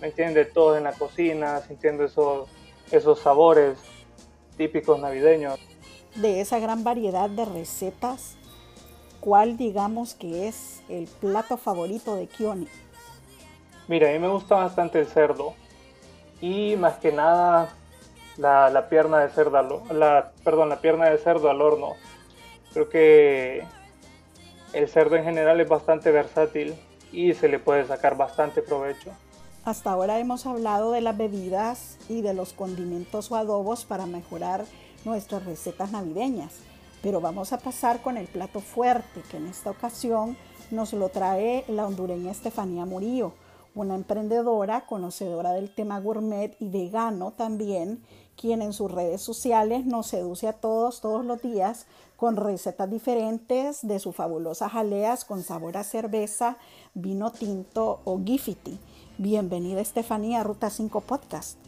¿me 0.00 0.08
entiende 0.08 0.46
Todos 0.46 0.78
en 0.78 0.84
la 0.84 0.92
cocina, 0.92 1.60
sintiendo 1.60 2.04
esos, 2.04 2.48
esos 2.90 3.20
sabores 3.20 3.78
típicos 4.56 4.98
navideños. 4.98 5.58
De 6.16 6.40
esa 6.40 6.58
gran 6.58 6.82
variedad 6.82 7.28
de 7.28 7.44
recetas, 7.44 8.36
¿cuál 9.20 9.56
digamos 9.56 10.14
que 10.14 10.48
es 10.48 10.82
el 10.88 11.06
plato 11.06 11.58
favorito 11.58 12.16
de 12.16 12.26
Kioni? 12.26 12.68
Mira, 13.86 14.08
a 14.08 14.12
mí 14.12 14.18
me 14.18 14.28
gusta 14.28 14.56
bastante 14.56 14.98
el 14.98 15.06
cerdo 15.06 15.54
y 16.40 16.76
más 16.76 16.94
que 16.96 17.12
nada 17.12 17.74
la, 18.36 18.70
la 18.70 18.88
pierna 18.88 19.20
de 19.20 19.30
cerdo 19.30 19.58
al, 19.58 19.98
la, 19.98 20.32
perdón, 20.44 20.68
la 20.68 20.80
pierna 20.80 21.10
de 21.10 21.18
cerdo 21.18 21.50
al 21.50 21.60
horno. 21.60 21.94
Creo 22.72 22.88
que 22.88 23.64
el 24.72 24.88
cerdo 24.88 25.16
en 25.16 25.24
general 25.24 25.60
es 25.60 25.68
bastante 25.68 26.10
versátil 26.10 26.74
y 27.12 27.34
se 27.34 27.48
le 27.48 27.58
puede 27.58 27.86
sacar 27.86 28.16
bastante 28.16 28.62
provecho. 28.62 29.10
Hasta 29.64 29.92
ahora 29.92 30.18
hemos 30.18 30.46
hablado 30.46 30.90
de 30.92 31.02
las 31.02 31.16
bebidas 31.16 31.98
y 32.08 32.22
de 32.22 32.34
los 32.34 32.52
condimentos 32.52 33.30
o 33.30 33.36
adobos 33.36 33.84
para 33.84 34.06
mejorar 34.06 34.64
nuestras 35.04 35.44
recetas 35.44 35.92
navideñas, 35.92 36.54
pero 37.02 37.20
vamos 37.20 37.52
a 37.52 37.58
pasar 37.58 38.02
con 38.02 38.16
el 38.16 38.26
plato 38.26 38.60
fuerte 38.60 39.20
que 39.30 39.36
en 39.36 39.46
esta 39.46 39.70
ocasión 39.70 40.36
nos 40.70 40.92
lo 40.94 41.10
trae 41.10 41.64
la 41.68 41.86
hondureña 41.86 42.30
Estefanía 42.30 42.86
Murillo, 42.86 43.34
una 43.74 43.94
emprendedora 43.94 44.86
conocedora 44.86 45.52
del 45.52 45.72
tema 45.74 46.00
gourmet 46.00 46.56
y 46.58 46.68
vegano 46.68 47.32
también, 47.32 48.02
quien 48.36 48.62
en 48.62 48.72
sus 48.72 48.90
redes 48.90 49.20
sociales 49.20 49.84
nos 49.84 50.06
seduce 50.06 50.48
a 50.48 50.52
todos 50.52 51.00
todos 51.00 51.24
los 51.24 51.42
días 51.42 51.86
con 52.16 52.36
recetas 52.36 52.90
diferentes 52.90 53.86
de 53.86 53.98
sus 53.98 54.14
fabulosas 54.14 54.72
jaleas 54.72 55.24
con 55.24 55.42
sabor 55.42 55.76
a 55.76 55.84
cerveza, 55.84 56.56
vino 56.94 57.32
tinto 57.32 58.00
o 58.04 58.22
gifiti. 58.24 58.78
Bienvenida 59.18 59.80
Estefanía 59.80 60.40
a 60.40 60.44
Ruta 60.44 60.70
5 60.70 61.00
Podcast. 61.00 61.58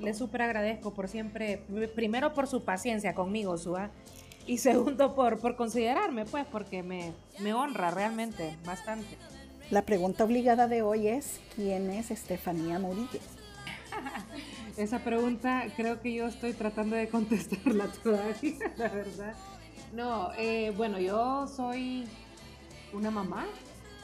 Le 0.00 0.14
súper 0.14 0.42
agradezco 0.42 0.92
por 0.92 1.08
siempre, 1.08 1.64
primero 1.94 2.34
por 2.34 2.46
su 2.46 2.62
paciencia 2.62 3.14
conmigo, 3.14 3.56
Sua, 3.56 3.90
y 4.46 4.58
segundo 4.58 5.14
por, 5.14 5.38
por 5.38 5.56
considerarme, 5.56 6.24
pues, 6.24 6.46
porque 6.50 6.82
me, 6.82 7.12
me 7.40 7.54
honra 7.54 7.90
realmente 7.90 8.56
bastante. 8.64 9.16
La 9.70 9.82
pregunta 9.82 10.24
obligada 10.24 10.66
de 10.66 10.82
hoy 10.82 11.08
es, 11.08 11.40
¿quién 11.54 11.90
es 11.90 12.10
Estefanía 12.10 12.78
Murillo? 12.78 13.20
Esa 14.78 15.00
pregunta 15.00 15.64
creo 15.74 16.00
que 16.00 16.14
yo 16.14 16.28
estoy 16.28 16.52
tratando 16.52 16.94
de 16.94 17.08
contestarla 17.08 17.88
todavía, 18.04 18.72
la 18.76 18.88
verdad. 18.88 19.34
No, 19.92 20.30
eh, 20.38 20.72
bueno, 20.76 21.00
yo 21.00 21.48
soy 21.48 22.06
una 22.92 23.10
mamá, 23.10 23.44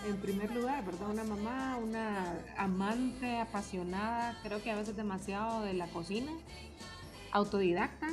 en 0.04 0.16
primer 0.16 0.50
lugar, 0.52 0.84
¿verdad? 0.84 1.10
Una 1.10 1.22
mamá, 1.22 1.78
una 1.80 2.37
amante 2.56 3.38
apasionada, 3.38 4.37
creo 4.42 4.60
que 4.64 4.72
a 4.72 4.74
veces 4.74 4.96
demasiado 4.96 5.62
de 5.62 5.74
la 5.74 5.87
cocina, 5.87 6.32
autodidacta 7.30 8.08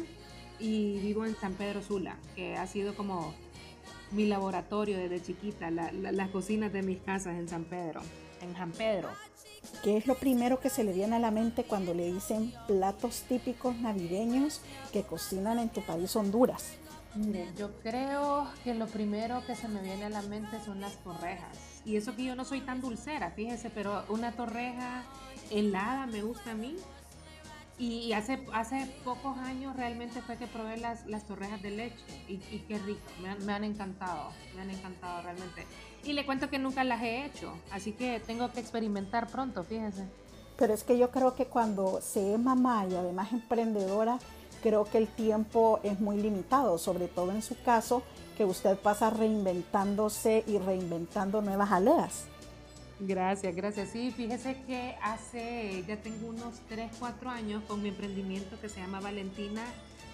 y 0.60 1.00
vivo 1.00 1.26
en 1.26 1.36
San 1.36 1.54
Pedro 1.54 1.82
Sula, 1.82 2.16
que 2.36 2.58
ha 2.58 2.68
sido 2.68 2.94
como 2.94 3.34
mi 4.12 4.28
laboratorio 4.28 5.00
desde 5.00 5.20
chiquita, 5.20 5.72
la, 5.72 5.92
la, 5.92 6.12
las 6.12 6.30
cocinas 6.30 6.72
de 6.72 6.84
mis 6.84 7.00
casas 7.00 7.40
en 7.40 7.50
San 7.50 7.64
Pedro, 7.64 8.02
en 8.40 8.56
San 8.56 8.72
Pedro. 8.72 9.10
¿Qué 9.84 9.98
es 9.98 10.08
lo 10.08 10.16
primero 10.16 10.60
que 10.60 10.70
se 10.70 10.84
le 10.84 10.94
viene 10.94 11.16
a 11.16 11.20
la 11.20 11.32
mente 11.32 11.64
cuando 11.64 11.94
le 11.94 12.12
dicen 12.12 12.54
platos 12.68 13.24
típicos 13.28 13.76
navideños 13.78 14.62
que 14.92 15.04
cocinan 15.04 15.60
en 15.60 15.70
tu 15.70 15.82
país 15.82 16.16
Honduras? 16.16 16.74
Yo 17.58 17.72
creo 17.82 18.48
que 18.64 18.74
lo 18.74 18.88
primero 18.88 19.44
que 19.46 19.56
se 19.56 19.68
me 19.68 19.82
viene 19.82 20.06
a 20.06 20.10
la 20.10 20.22
mente 20.22 20.64
son 20.64 20.80
las 20.80 20.96
torrejas. 21.04 21.58
Y 21.84 21.98
eso 21.98 22.16
que 22.16 22.24
yo 22.24 22.36
no 22.36 22.46
soy 22.46 22.62
tan 22.62 22.80
dulcera, 22.80 23.32
fíjese, 23.32 23.70
pero 23.70 24.04
una 24.08 24.32
torreja 24.32 25.04
helada 25.50 26.06
me 26.08 26.22
gusta 26.22 26.52
a 26.52 26.56
mí. 26.56 26.76
Y 27.82 28.14
hace, 28.14 28.46
hace 28.54 28.86
pocos 29.04 29.36
años 29.40 29.76
realmente 29.76 30.22
fue 30.22 30.38
que 30.38 30.46
probé 30.46 30.78
las, 30.78 31.08
las 31.08 31.26
torrejas 31.26 31.64
de 31.64 31.72
leche 31.72 31.96
y, 32.28 32.38
qué 32.68 32.78
rico, 32.78 33.02
me 33.20 33.52
han, 33.52 33.64
encantado, 33.64 34.30
me 34.56 34.62
han 34.62 34.70
encantado 34.70 35.24
realmente. 35.24 35.66
Y 36.04 36.14
le 36.14 36.24
cuento 36.24 36.48
que 36.48 36.60
nunca 36.60 36.84
las 36.84 37.02
he 37.02 37.26
hecho, 37.26 37.52
así 37.72 37.94
que 37.94 38.20
tengo 38.20 38.52
que 38.52 38.60
experimentar 38.60 39.26
pronto, 39.30 39.64
fíjese. 39.64 40.06
Pero 40.60 40.76
es 40.76 40.84
que 40.84 40.96
yo 40.96 41.10
creo 41.10 41.34
que 41.34 41.48
cuando 41.48 42.02
se 42.02 42.36
es 42.36 42.40
mamá 42.40 42.86
y 42.88 42.94
además 42.94 43.34
emprendedora, 43.34 44.20
creo 44.62 44.84
que 44.84 45.00
el 45.00 45.08
tiempo 45.08 45.80
es 45.82 46.00
muy 46.00 46.18
limitado, 46.18 46.78
sobre 46.78 47.08
todo 47.08 47.32
en 47.32 47.42
su 47.42 47.60
caso, 47.64 48.04
que 48.38 48.46
usted 48.46 48.78
pasa 48.78 49.10
reinventándose 49.10 50.44
y 50.46 50.60
reinventando 50.60 51.42
nuevas 51.42 51.70
jaleas. 51.70 52.26
Gracias, 53.04 53.56
gracias. 53.56 53.90
Sí, 53.90 54.12
fíjese 54.12 54.62
que 54.68 54.96
hace, 55.02 55.84
ya 55.88 55.98
tengo 55.98 56.28
unos 56.28 56.60
3, 56.70 56.92
4 57.00 57.32
años 57.32 57.64
con 57.68 57.82
mi 57.82 57.90
emprendimiento 57.90 58.62
que 58.62 58.70
se 58.70 58.80
llama 58.80 59.00
Valentina 59.00 59.66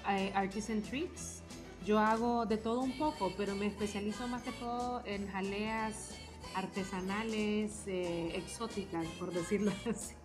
eh, 0.09 0.31
Artisan 0.33 0.81
Treats. 0.81 1.41
Yo 1.85 1.99
hago 1.99 2.45
de 2.45 2.55
todo 2.55 2.79
un 2.79 2.97
poco, 2.97 3.33
pero 3.35 3.55
me 3.55 3.67
especializo 3.67 4.29
más 4.29 4.41
que 4.43 4.53
todo 4.53 5.01
en 5.05 5.27
jaleas 5.27 6.15
artesanales, 6.55 7.83
eh, 7.87 8.31
exóticas, 8.35 9.05
por 9.19 9.33
decirlo 9.33 9.73
así. 9.89 10.15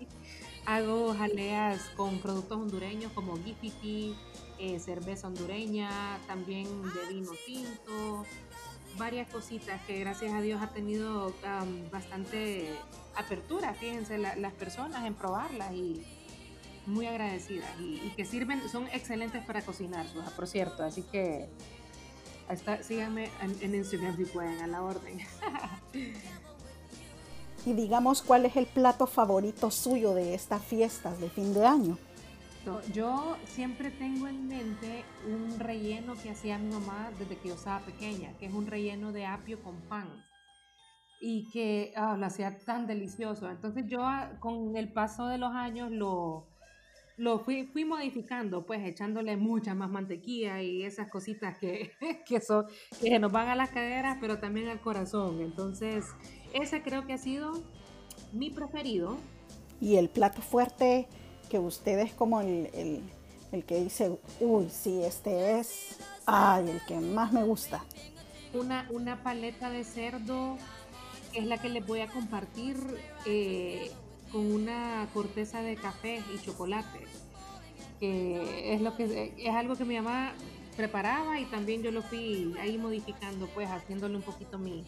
Hago 0.65 1.15
jaleas 1.15 1.81
con 1.97 2.21
productos 2.21 2.59
hondureños 2.59 3.11
como 3.11 3.37
gifiti, 3.43 4.15
eh, 4.61 4.79
cerveza 4.79 5.27
hondureña, 5.27 6.21
también 6.29 6.69
de 6.83 7.13
vino 7.13 7.33
tinto, 7.45 8.25
varias 8.97 9.29
cositas 9.29 9.81
que 9.87 9.99
gracias 10.01 10.33
a 10.33 10.41
Dios 10.41 10.63
ha 10.63 10.69
tenido 10.69 11.29
um, 11.29 11.91
bastante 11.91 12.75
apertura, 13.17 13.75
fíjense, 13.75 14.19
la, 14.19 14.37
las 14.37 14.53
personas 14.53 15.05
en 15.07 15.15
probarlas 15.15 15.73
y 15.73 16.05
muy 16.87 17.07
agradecidas 17.07 17.71
y, 17.81 18.13
que 18.17 18.25
sirven, 18.25 18.69
son 18.69 18.87
excelentes 18.89 19.45
para 19.45 19.63
cocinar, 19.63 20.07
por 20.35 20.47
cierto, 20.47 20.83
así 20.83 21.03
que 21.03 21.49
hasta, 22.49 22.83
síganme 22.83 23.31
en, 23.41 23.57
en 23.61 23.75
Instagram 23.75 24.17
si 24.17 24.25
pueden, 24.25 24.61
a 24.61 24.67
la 24.67 24.83
orden. 24.83 25.21
y 27.67 27.73
digamos 27.75 28.23
cuál 28.23 28.47
es 28.47 28.57
el 28.57 28.67
plato 28.67 29.07
favorito 29.07 29.71
suyo 29.71 30.15
de 30.15 30.35
estas 30.35 30.63
fiestas 30.63 31.21
de 31.21 31.31
fin 31.31 31.55
de 31.55 31.65
año. 31.65 31.99
Yo 32.93 33.37
siempre 33.47 33.91
tengo 33.91 34.29
en 34.29 34.47
mente 34.47 35.05
un 35.27 35.59
relleno 35.59 36.15
que 36.15 36.31
hacía 36.31 36.59
mi 36.59 36.73
mamá 36.73 37.11
desde 37.19 37.37
que 37.37 37.49
yo 37.49 37.55
estaba 37.55 37.85
pequeña, 37.85 38.37
que 38.39 38.47
es 38.47 38.55
un 38.55 38.67
relleno 38.67 39.13
de 39.13 39.27
apio 39.27 39.61
con 39.63 39.77
pan. 39.89 40.09
y 41.21 41.49
que 41.53 41.93
ah, 41.97 42.17
lo 42.17 42.27
hacía 42.27 42.59
tan 42.59 42.87
delicioso. 42.87 43.49
Entonces 43.49 43.85
yo 43.87 44.05
ah, 44.05 44.33
con 44.41 44.77
el 44.77 44.93
paso 44.93 45.27
de 45.27 45.39
los 45.39 45.53
años 45.53 45.91
lo, 45.93 46.49
lo 47.17 47.39
fui, 47.41 47.65
fui 47.67 47.85
modificando, 47.85 48.67
pues 48.67 48.85
echándole 48.85 49.37
mucha 49.37 49.75
más 49.75 49.91
mantequilla 49.91 50.61
y 50.63 50.83
esas 50.83 51.09
cositas 51.09 51.59
que, 51.59 51.93
que, 52.27 52.41
son, 52.41 52.67
que 53.01 53.19
nos 53.19 53.31
van 53.31 53.49
a 53.49 53.55
las 53.55 53.71
caderas, 53.71 54.19
pero 54.21 54.39
también 54.39 54.69
al 54.69 54.81
corazón. 54.81 55.41
Entonces, 55.41 56.07
ese 56.55 56.83
creo 56.83 57.07
que 57.07 57.13
ha 57.13 57.19
sido 57.19 57.53
mi 58.33 58.51
preferido. 58.51 59.17
Y 59.81 59.97
el 59.97 60.09
plato 60.09 60.43
fuerte 60.43 61.09
que 61.53 61.59
usted 61.59 61.99
es 61.99 62.15
como 62.15 62.41
el, 62.41 62.71
el, 62.73 63.03
el 63.53 63.65
que 63.65 63.79
dice, 63.79 64.19
uy, 64.41 64.71
sí, 64.71 65.05
este 65.05 65.61
es, 65.61 65.99
ay, 66.25 66.71
el 66.71 66.81
que 66.87 66.99
más 66.99 67.31
me 67.31 67.45
gusta. 67.45 67.85
Una, 68.55 68.89
una 68.89 69.23
paleta 69.23 69.69
de 69.69 69.85
cerdo 69.85 70.57
es 71.35 71.45
la 71.45 71.61
que 71.61 71.69
les 71.69 71.87
voy 71.87 72.01
a 72.01 72.07
compartir 72.07 72.79
eh, 73.27 73.91
con 74.33 74.51
una 74.51 75.07
corteza 75.13 75.61
de 75.61 75.77
café 75.77 76.23
y 76.35 76.39
chocolate, 76.43 77.01
que 78.01 78.73
es, 78.73 78.81
lo 78.81 78.97
que, 78.97 79.35
es 79.37 79.55
algo 79.55 79.77
que 79.77 79.85
mi 79.85 79.97
mamá 79.97 80.33
preparaba 80.75 81.39
y 81.39 81.45
también 81.45 81.83
yo 81.83 81.91
lo 81.91 82.01
fui 82.01 82.55
ahí 82.63 82.79
modificando, 82.79 83.47
pues 83.49 83.69
haciéndole 83.69 84.17
un 84.17 84.23
poquito 84.23 84.59
mi, 84.59 84.85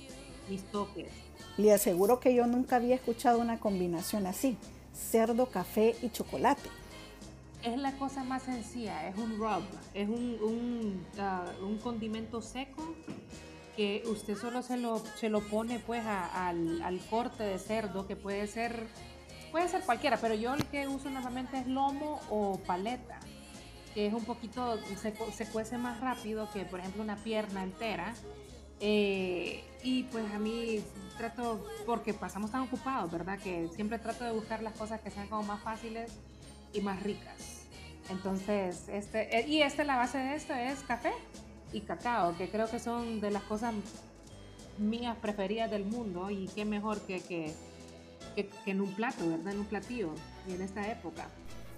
mis 0.48 0.62
toques. 0.72 1.12
Le 1.58 1.74
aseguro 1.74 2.20
que 2.20 2.34
yo 2.34 2.46
nunca 2.46 2.76
había 2.76 2.94
escuchado 2.94 3.38
una 3.38 3.60
combinación 3.60 4.26
así, 4.26 4.56
cerdo, 4.94 5.46
café 5.46 5.94
y 6.02 6.10
chocolate. 6.10 6.68
Es 7.62 7.78
la 7.78 7.92
cosa 7.92 8.24
más 8.24 8.42
sencilla, 8.42 9.08
es 9.08 9.16
un 9.16 9.38
rub, 9.38 9.62
es 9.94 10.08
un, 10.08 10.38
un, 10.42 11.06
uh, 11.18 11.78
condimento 11.80 12.42
seco 12.42 12.94
que 13.74 14.02
usted 14.06 14.36
solo 14.36 14.62
se 14.62 14.76
lo, 14.76 14.98
se 15.16 15.30
lo 15.30 15.40
pone 15.40 15.78
pues 15.78 16.04
al, 16.04 16.82
al, 16.82 17.00
corte 17.10 17.42
de 17.42 17.58
cerdo, 17.58 18.06
que 18.06 18.16
puede 18.16 18.46
ser, 18.46 18.86
puede 19.50 19.68
ser 19.68 19.82
cualquiera, 19.82 20.18
pero 20.18 20.34
yo 20.34 20.54
el 20.54 20.64
que 20.66 20.86
uso 20.86 21.10
normalmente 21.10 21.58
es 21.58 21.66
lomo 21.66 22.20
o 22.30 22.58
paleta, 22.58 23.18
que 23.94 24.06
es 24.06 24.12
un 24.12 24.24
poquito, 24.24 24.78
se, 25.00 25.14
se 25.32 25.46
cuece 25.46 25.78
más 25.78 26.00
rápido 26.00 26.48
que 26.52 26.64
por 26.66 26.80
ejemplo 26.80 27.02
una 27.02 27.16
pierna 27.16 27.62
entera. 27.62 28.14
Eh, 28.80 29.64
y 29.84 30.04
pues 30.04 30.24
a 30.32 30.38
mí 30.38 30.82
trato, 31.18 31.64
porque 31.86 32.14
pasamos 32.14 32.50
tan 32.50 32.62
ocupados, 32.62 33.12
¿verdad? 33.12 33.38
Que 33.38 33.68
siempre 33.68 33.98
trato 33.98 34.24
de 34.24 34.32
buscar 34.32 34.62
las 34.62 34.72
cosas 34.72 35.00
que 35.02 35.10
sean 35.10 35.28
como 35.28 35.42
más 35.42 35.62
fáciles 35.62 36.10
y 36.72 36.80
más 36.80 37.02
ricas. 37.02 37.66
Entonces, 38.08 38.88
este, 38.88 39.38
eh, 39.38 39.46
y 39.46 39.62
este, 39.62 39.84
la 39.84 39.96
base 39.96 40.18
de 40.18 40.34
esto 40.34 40.54
es 40.54 40.80
café 40.80 41.12
y 41.72 41.82
cacao, 41.82 42.36
que 42.36 42.48
creo 42.48 42.68
que 42.68 42.78
son 42.78 43.20
de 43.20 43.30
las 43.30 43.42
cosas 43.42 43.74
mías 44.78 45.16
preferidas 45.20 45.70
del 45.70 45.84
mundo 45.84 46.30
y 46.30 46.48
qué 46.48 46.64
mejor 46.64 47.00
que, 47.02 47.20
que, 47.20 47.52
que, 48.34 48.48
que 48.48 48.70
en 48.70 48.80
un 48.80 48.92
plato, 48.94 49.28
¿verdad? 49.28 49.52
En 49.52 49.60
un 49.60 49.66
platillo 49.66 50.14
y 50.48 50.54
en 50.54 50.62
esta 50.62 50.90
época. 50.90 51.28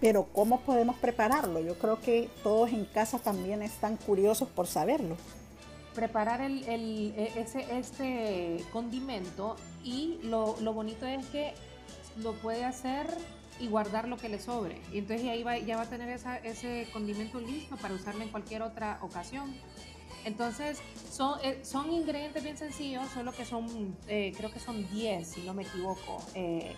Pero 0.00 0.28
¿cómo 0.32 0.60
podemos 0.60 0.96
prepararlo? 0.96 1.58
Yo 1.60 1.76
creo 1.76 2.00
que 2.00 2.30
todos 2.44 2.70
en 2.70 2.84
casa 2.84 3.18
también 3.18 3.62
están 3.62 3.96
curiosos 3.96 4.48
por 4.48 4.68
saberlo. 4.68 5.16
Preparar 5.96 6.40
el, 6.42 7.14
ese, 7.36 7.78
este 7.78 8.64
condimento 8.72 9.56
y 9.82 10.18
lo, 10.22 10.54
bonito 10.72 11.06
es 11.06 11.26
que 11.26 11.54
lo 12.18 12.34
puede 12.34 12.64
hacer 12.64 13.06
y 13.58 13.68
guardar 13.68 14.06
lo 14.06 14.16
que 14.18 14.28
le 14.28 14.38
sobre. 14.38 14.80
Y 14.92 14.98
entonces 14.98 15.26
ahí 15.26 15.42
ya 15.64 15.76
va 15.76 15.82
a 15.82 15.90
tener 15.90 16.08
ese 16.44 16.86
condimento 16.92 17.40
listo 17.40 17.76
para 17.76 17.94
usarlo 17.94 18.22
en 18.22 18.28
cualquier 18.28 18.62
otra 18.62 18.98
ocasión. 19.00 19.54
Entonces, 20.26 20.80
son, 21.08 21.38
eh, 21.44 21.62
ingredientes 21.92 22.42
bien 22.42 22.58
sencillos, 22.58 23.06
solo 23.14 23.30
que 23.30 23.44
son, 23.44 23.96
eh, 24.08 24.32
creo 24.36 24.50
que 24.50 24.58
son 24.58 24.86
10, 24.90 25.28
si 25.28 25.42
no 25.42 25.54
me 25.54 25.62
equivoco, 25.62 26.20
eh, 26.34 26.74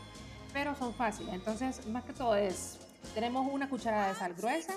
pero 0.53 0.77
son 0.77 0.93
fáciles. 0.93 1.33
Entonces, 1.33 1.87
más 1.87 2.05
que 2.05 2.13
todo 2.13 2.37
es, 2.37 2.79
tenemos 3.15 3.51
una 3.51 3.71
cucharada 3.71 4.09
de 4.09 4.15
sal 4.17 4.35
gruesa, 4.35 4.75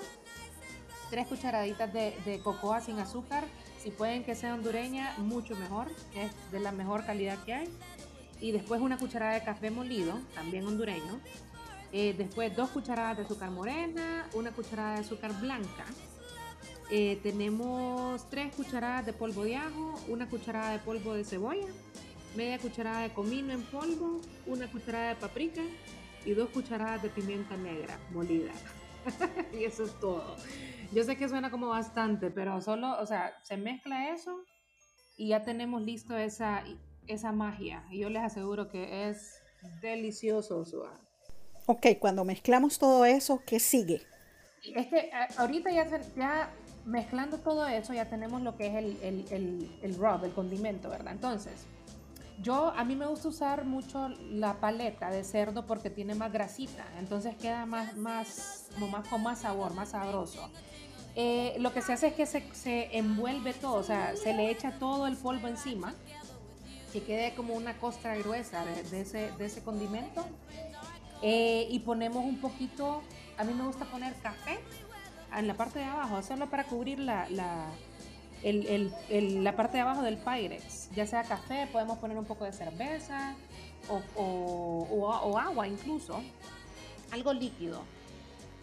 tres 1.10 1.26
cucharaditas 1.26 1.92
de, 1.92 2.16
de 2.24 2.40
cocoa 2.40 2.80
sin 2.80 2.98
azúcar, 2.98 3.44
si 3.82 3.90
pueden 3.90 4.22
que 4.22 4.34
sea 4.34 4.54
hondureña, 4.54 5.14
mucho 5.18 5.56
mejor, 5.56 5.88
es 6.14 6.30
de 6.52 6.60
la 6.60 6.70
mejor 6.70 7.04
calidad 7.04 7.42
que 7.44 7.54
hay. 7.54 7.68
Y 8.40 8.52
después 8.52 8.80
una 8.80 8.96
cucharada 8.96 9.34
de 9.34 9.42
café 9.42 9.70
molido, 9.70 10.18
también 10.34 10.66
hondureño. 10.66 11.20
Eh, 11.92 12.14
después 12.16 12.54
dos 12.56 12.70
cucharadas 12.70 13.16
de 13.16 13.24
azúcar 13.24 13.50
morena, 13.50 14.28
una 14.34 14.52
cucharada 14.52 14.94
de 14.94 15.00
azúcar 15.00 15.38
blanca. 15.40 15.84
Eh, 16.90 17.18
tenemos 17.22 18.28
tres 18.30 18.54
cucharadas 18.54 19.06
de 19.06 19.12
polvo 19.12 19.44
de 19.44 19.56
ajo, 19.56 19.94
una 20.08 20.28
cucharada 20.28 20.72
de 20.72 20.78
polvo 20.78 21.14
de 21.14 21.24
cebolla, 21.24 21.66
media 22.36 22.58
cucharada 22.58 23.00
de 23.00 23.12
comino 23.12 23.52
en 23.52 23.62
polvo, 23.62 24.20
una 24.46 24.70
cucharada 24.70 25.10
de 25.10 25.16
paprika 25.16 25.62
y 26.24 26.32
dos 26.32 26.50
cucharadas 26.50 27.02
de 27.02 27.08
pimienta 27.08 27.56
negra 27.56 27.98
molida. 28.12 28.52
y 29.52 29.64
eso 29.64 29.84
es 29.84 29.98
todo. 30.00 30.36
Yo 30.92 31.04
sé 31.04 31.16
que 31.16 31.28
suena 31.28 31.50
como 31.50 31.68
bastante, 31.68 32.30
pero 32.30 32.60
solo, 32.60 33.00
o 33.00 33.06
sea, 33.06 33.32
se 33.42 33.56
mezcla 33.56 34.10
eso 34.10 34.44
y 35.16 35.28
ya 35.28 35.42
tenemos 35.42 35.82
listo 35.82 36.16
esa, 36.16 36.64
esa 37.06 37.32
magia. 37.32 37.84
Y 37.90 38.00
yo 38.00 38.10
les 38.10 38.22
aseguro 38.22 38.68
que 38.68 39.08
es 39.08 39.40
delicioso. 39.80 40.64
Suave. 40.64 40.96
Ok, 41.66 41.86
cuando 41.98 42.24
mezclamos 42.24 42.78
todo 42.78 43.04
eso, 43.04 43.42
¿qué 43.46 43.60
sigue? 43.60 44.02
Es 44.74 44.86
que 44.88 45.10
ahorita 45.36 45.70
ya, 45.70 45.88
ya 46.16 46.50
mezclando 46.84 47.38
todo 47.38 47.66
eso 47.66 47.92
ya 47.94 48.08
tenemos 48.08 48.42
lo 48.42 48.56
que 48.56 48.66
es 48.66 48.74
el, 48.74 48.96
el, 49.02 49.24
el, 49.30 49.78
el 49.82 49.94
rub, 49.96 50.24
el 50.24 50.32
condimento, 50.32 50.88
¿verdad? 50.88 51.12
Entonces, 51.12 51.66
yo 52.42 52.72
a 52.76 52.84
mí 52.84 52.96
me 52.96 53.06
gusta 53.06 53.28
usar 53.28 53.64
mucho 53.64 54.08
la 54.08 54.60
paleta 54.60 55.10
de 55.10 55.24
cerdo 55.24 55.66
porque 55.66 55.90
tiene 55.90 56.14
más 56.14 56.32
grasita, 56.32 56.84
entonces 56.98 57.36
queda 57.36 57.66
más, 57.66 57.96
más, 57.96 58.66
como 58.74 58.88
más 58.88 59.06
con 59.08 59.22
más 59.22 59.40
sabor, 59.40 59.74
más 59.74 59.90
sabroso. 59.90 60.50
Eh, 61.14 61.56
lo 61.58 61.72
que 61.72 61.82
se 61.82 61.92
hace 61.92 62.08
es 62.08 62.14
que 62.14 62.26
se, 62.26 62.96
envuelve 62.96 63.52
todo, 63.52 63.74
o 63.74 63.82
sea, 63.82 64.16
se 64.16 64.32
le 64.32 64.50
echa 64.50 64.78
todo 64.78 65.06
el 65.06 65.16
polvo 65.16 65.46
encima, 65.46 65.94
que 66.92 67.02
quede 67.02 67.34
como 67.34 67.54
una 67.54 67.78
costra 67.78 68.16
gruesa 68.16 68.64
de, 68.64 69.00
ese, 69.00 69.62
condimento. 69.62 70.24
Eh, 71.22 71.68
y 71.70 71.78
ponemos 71.80 72.24
un 72.24 72.40
poquito, 72.40 73.02
a 73.38 73.44
mí 73.44 73.54
me 73.54 73.64
gusta 73.64 73.84
poner 73.84 74.14
café 74.16 74.58
en 75.36 75.46
la 75.46 75.54
parte 75.54 75.78
de 75.78 75.84
abajo, 75.84 76.16
hacerlo 76.16 76.50
para 76.50 76.64
cubrir 76.64 76.98
la, 76.98 77.26
el, 78.42 79.44
la 79.44 79.56
parte 79.56 79.76
de 79.76 79.82
abajo 79.82 80.02
del 80.02 80.18
Pyrex. 80.18 80.90
Ya 80.94 81.06
sea 81.06 81.22
café, 81.22 81.68
podemos 81.70 81.98
poner 81.98 82.18
un 82.18 82.24
poco 82.24 82.44
de 82.44 82.52
cerveza 82.52 83.34
o, 83.88 85.38
agua 85.38 85.68
incluso, 85.68 86.22
algo 87.10 87.32
líquido. 87.32 87.82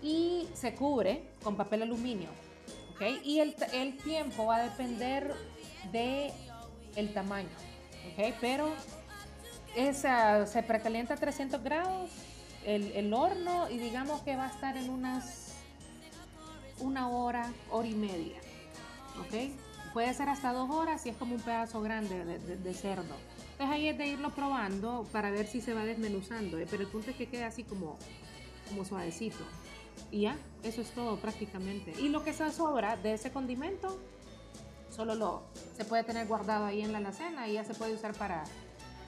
Y 0.02 0.48
se 0.54 0.74
cubre 0.76 1.24
con 1.44 1.56
papel 1.56 1.84
aluminio. 1.84 2.30
¿okay? 2.94 3.22
Y 3.24 3.40
el, 3.40 3.98
tiempo 3.98 4.46
va 4.46 4.58
a 4.58 4.64
depender 4.64 5.34
de 5.92 6.32
el 6.96 7.14
tamaño. 7.14 7.50
¿okay? 8.14 8.34
Pero 8.40 8.70
esa, 9.76 10.48
se 10.48 10.64
precalienta 10.64 11.16
a 11.16 11.18
300 11.18 11.64
grados 11.64 12.10
el, 12.66 13.14
horno 13.14 13.70
y 13.70 13.78
digamos 13.78 14.22
que 14.22 14.36
va 14.36 14.46
a 14.46 14.50
estar 14.50 14.78
en 14.78 14.90
unas 14.90 15.56
una 16.80 17.10
hora, 17.10 17.52
hora 17.72 17.88
y 17.88 17.94
media. 17.94 18.38
¿Ok? 19.20 19.52
Puede 19.94 20.14
ser 20.14 20.30
hasta 20.30 20.54
dos 20.54 20.70
horas 20.70 21.02
si 21.02 21.10
es 21.10 21.18
como 21.18 21.36
un 21.36 21.42
pedazo 21.42 21.82
grande 21.82 22.24
de, 22.24 22.74
cerdo. 22.74 23.16
Entonces 23.54 23.76
ahí 23.76 23.88
es 23.88 23.98
de 23.98 24.08
irlo 24.08 24.30
probando 24.30 25.08
para 25.12 25.32
ver 25.32 25.48
si 25.48 25.62
se 25.62 25.74
va 25.74 25.84
desmenuzando. 25.84 26.60
¿eh? 26.60 26.68
Pero 26.70 26.84
el 26.84 26.90
punto 26.90 27.10
es 27.12 27.18
que 27.18 27.28
quede 27.28 27.44
así 27.44 27.64
como, 27.64 27.98
como 28.68 28.86
suavecito. 28.86 29.44
Y 30.12 30.22
ya, 30.22 30.38
eso 30.64 30.82
es 30.82 30.92
todo 30.92 31.18
prácticamente. 31.18 31.94
Y 32.00 32.10
lo 32.10 32.24
que 32.24 32.34
se 32.34 32.52
sobra 32.52 32.98
de 32.98 33.14
ese 33.14 33.32
condimento, 33.32 33.98
solo 34.96 35.16
lo 35.16 35.44
se 35.76 35.86
puede 35.86 36.04
tener 36.04 36.28
guardado 36.28 36.66
ahí 36.66 36.82
en 36.82 36.92
la 36.92 37.00
alacena 37.00 37.48
y 37.48 37.54
ya 37.54 37.64
se 37.64 37.74
puede 37.74 37.94
usar 37.94 38.14
para, 38.14 38.44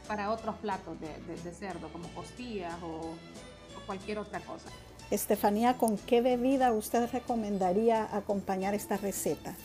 para 0.08 0.32
otros 0.32 0.56
platos 0.58 0.98
de 1.00 1.52
cerdo, 1.54 1.92
como 1.92 2.08
costillas 2.10 2.76
o, 2.82 2.88
o, 2.88 3.86
cualquier 3.86 4.18
otra 4.20 4.40
cosa. 4.42 4.70
Estefanía, 5.12 5.78
¿con 5.78 5.98
qué 5.98 6.22
bebida 6.22 6.72
usted 6.72 7.10
recomendaría 7.12 8.16
acompañar 8.16 8.74
esta 8.74 8.98
receta? 8.98 9.56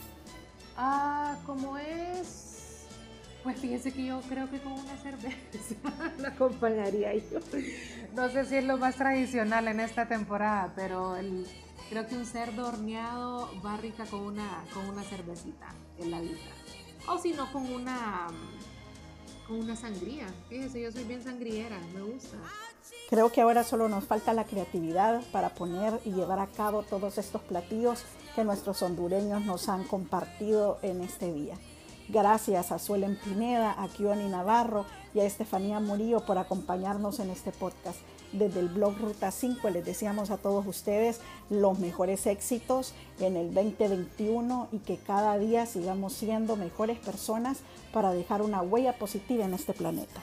Ah, 0.77 1.37
como 1.47 1.79
es, 1.79 2.87
pues 3.43 3.59
fíjese 3.59 3.93
que 3.93 4.05
yo 4.05 4.21
creo 4.29 4.51
que 4.51 4.61
con 4.61 4.73
una 4.73 4.97
cerveza 4.99 5.37
la 6.19 6.29
acompañaría 6.29 7.15
yo. 7.15 7.41
No 8.15 8.29
sé 8.29 8.45
si 8.45 8.57
es 8.57 8.65
lo 8.65 8.77
más 8.77 8.97
tradicional 8.97 9.69
en 9.69 9.81
esta 9.81 10.07
temporada, 10.07 10.73
pero 10.77 11.17
el, 11.17 11.47
creo 11.89 12.07
que 12.07 12.17
un 12.17 12.27
cerdo 12.27 12.69
horneado 12.69 13.51
va 13.65 13.77
rica 13.79 14.05
con 14.05 14.21
una, 14.21 14.65
con 14.75 14.87
una 14.87 15.03
cervecita 15.03 15.69
heladita. 15.99 16.51
O 17.09 17.19
si 17.19 17.33
no, 17.33 17.51
con 17.53 17.73
una 17.73 18.27
con 19.47 19.61
una 19.61 19.77
sangría. 19.77 20.27
Fíjese, 20.49 20.83
yo 20.83 20.93
soy 20.93 21.05
bien 21.05 21.23
sangriera, 21.23 21.79
me 21.95 22.03
gusta. 22.03 22.37
Creo 23.09 23.31
que 23.31 23.41
ahora 23.41 23.63
solo 23.63 23.89
nos 23.89 24.05
falta 24.05 24.33
la 24.33 24.45
creatividad 24.45 25.23
para 25.33 25.51
poner 25.51 26.01
y 26.05 26.11
llevar 26.11 26.41
a 26.41 26.49
cabo 26.49 26.83
todos 26.83 27.19
estos 27.19 27.41
platillos 27.43 28.05
que 28.35 28.45
nuestros 28.45 28.83
hondureños 28.83 29.45
nos 29.45 29.69
han 29.69 29.85
compartido 29.85 30.79
en 30.83 31.01
este 31.03 31.33
día. 31.33 31.57
Gracias 32.09 32.71
a 32.71 32.79
Suelen 32.79 33.19
Pineda, 33.19 33.75
a 33.83 33.89
Kioni 33.89 34.29
Navarro 34.29 34.87
y 35.13 35.21
a 35.21 35.25
Estefanía 35.25 35.81
Murillo 35.81 36.25
por 36.25 36.39
acompañarnos 36.39 37.19
en 37.19 37.31
este 37.31 37.51
podcast. 37.51 37.99
Desde 38.33 38.61
el 38.61 38.69
blog 38.69 38.99
Ruta 38.99 39.31
5 39.31 39.71
les 39.71 39.85
deseamos 39.85 40.31
a 40.31 40.37
todos 40.37 40.67
ustedes 40.67 41.21
los 41.51 41.79
mejores 41.79 42.27
éxitos 42.27 42.93
en 43.19 43.37
el 43.37 43.55
2021 43.55 44.69
y 44.73 44.79
que 44.79 44.99
cada 44.99 45.39
día 45.39 45.67
sigamos 45.67 46.13
siendo 46.13 46.55
mejores 46.55 46.99
personas 46.99 47.59
para 47.93 48.13
dejar 48.13 48.43
una 48.43 48.63
huella 48.63 48.99
positiva 48.99 49.45
en 49.45 49.55
este 49.55 49.73
planeta. 49.73 50.21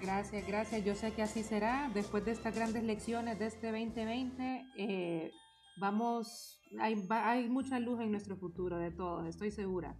Gracias, 0.00 0.46
gracias. 0.46 0.84
Yo 0.84 0.94
sé 0.94 1.12
que 1.12 1.22
así 1.22 1.42
será. 1.42 1.90
Después 1.94 2.24
de 2.24 2.32
estas 2.32 2.54
grandes 2.54 2.82
lecciones 2.84 3.38
de 3.38 3.46
este 3.46 3.66
2020, 3.70 4.66
eh, 4.76 5.30
vamos, 5.78 6.60
hay, 6.80 7.06
hay 7.08 7.48
mucha 7.48 7.78
luz 7.78 8.00
en 8.00 8.10
nuestro 8.10 8.36
futuro 8.36 8.78
de 8.78 8.90
todos, 8.90 9.26
estoy 9.26 9.50
segura. 9.50 9.96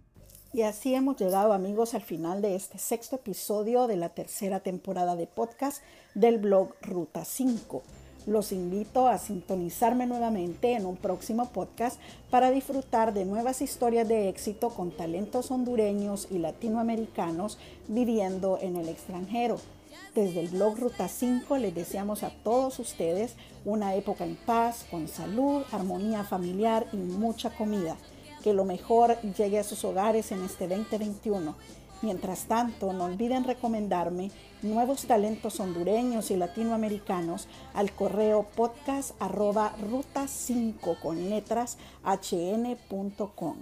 Y 0.53 0.63
así 0.63 0.93
hemos 0.93 1.15
llegado 1.17 1.53
amigos 1.53 1.93
al 1.93 2.01
final 2.01 2.41
de 2.41 2.55
este 2.55 2.77
sexto 2.77 3.15
episodio 3.15 3.87
de 3.87 3.95
la 3.95 4.09
tercera 4.09 4.59
temporada 4.59 5.15
de 5.15 5.27
podcast 5.27 5.81
del 6.13 6.39
blog 6.39 6.75
Ruta 6.81 7.23
5. 7.23 7.83
Los 8.27 8.51
invito 8.51 9.07
a 9.07 9.17
sintonizarme 9.17 10.05
nuevamente 10.05 10.73
en 10.73 10.85
un 10.85 10.97
próximo 10.97 11.49
podcast 11.49 11.99
para 12.29 12.51
disfrutar 12.51 13.13
de 13.13 13.25
nuevas 13.25 13.61
historias 13.61 14.07
de 14.07 14.29
éxito 14.29 14.69
con 14.69 14.91
talentos 14.91 15.49
hondureños 15.51 16.27
y 16.29 16.37
latinoamericanos 16.37 17.57
viviendo 17.87 18.59
en 18.61 18.75
el 18.75 18.89
extranjero. 18.89 19.57
Desde 20.15 20.41
el 20.41 20.49
blog 20.49 20.77
Ruta 20.77 21.07
5 21.07 21.57
les 21.57 21.73
deseamos 21.73 22.23
a 22.23 22.31
todos 22.31 22.79
ustedes 22.79 23.35
una 23.63 23.95
época 23.95 24.25
en 24.25 24.35
paz, 24.35 24.85
con 24.91 25.07
salud, 25.07 25.63
armonía 25.71 26.25
familiar 26.25 26.85
y 26.91 26.97
mucha 26.97 27.49
comida. 27.51 27.95
Que 28.43 28.53
lo 28.53 28.65
mejor 28.65 29.21
llegue 29.21 29.59
a 29.59 29.63
sus 29.63 29.85
hogares 29.85 30.33
en 30.33 30.43
este 30.43 30.67
2021. 30.67 31.55
Mientras 32.01 32.45
tanto, 32.45 32.91
no 32.91 33.05
olviden 33.05 33.45
recomendarme 33.45 34.31
nuevos 34.63 35.05
talentos 35.05 35.59
hondureños 35.61 36.29
y 36.31 36.35
latinoamericanos 36.35 37.47
al 37.73 37.93
correo 37.93 38.47
podcast 38.55 39.11
arroba 39.21 39.75
ruta 39.89 40.27
5 40.27 40.97
con 41.01 41.29
letras 41.29 41.77
hn.com. 42.03 43.57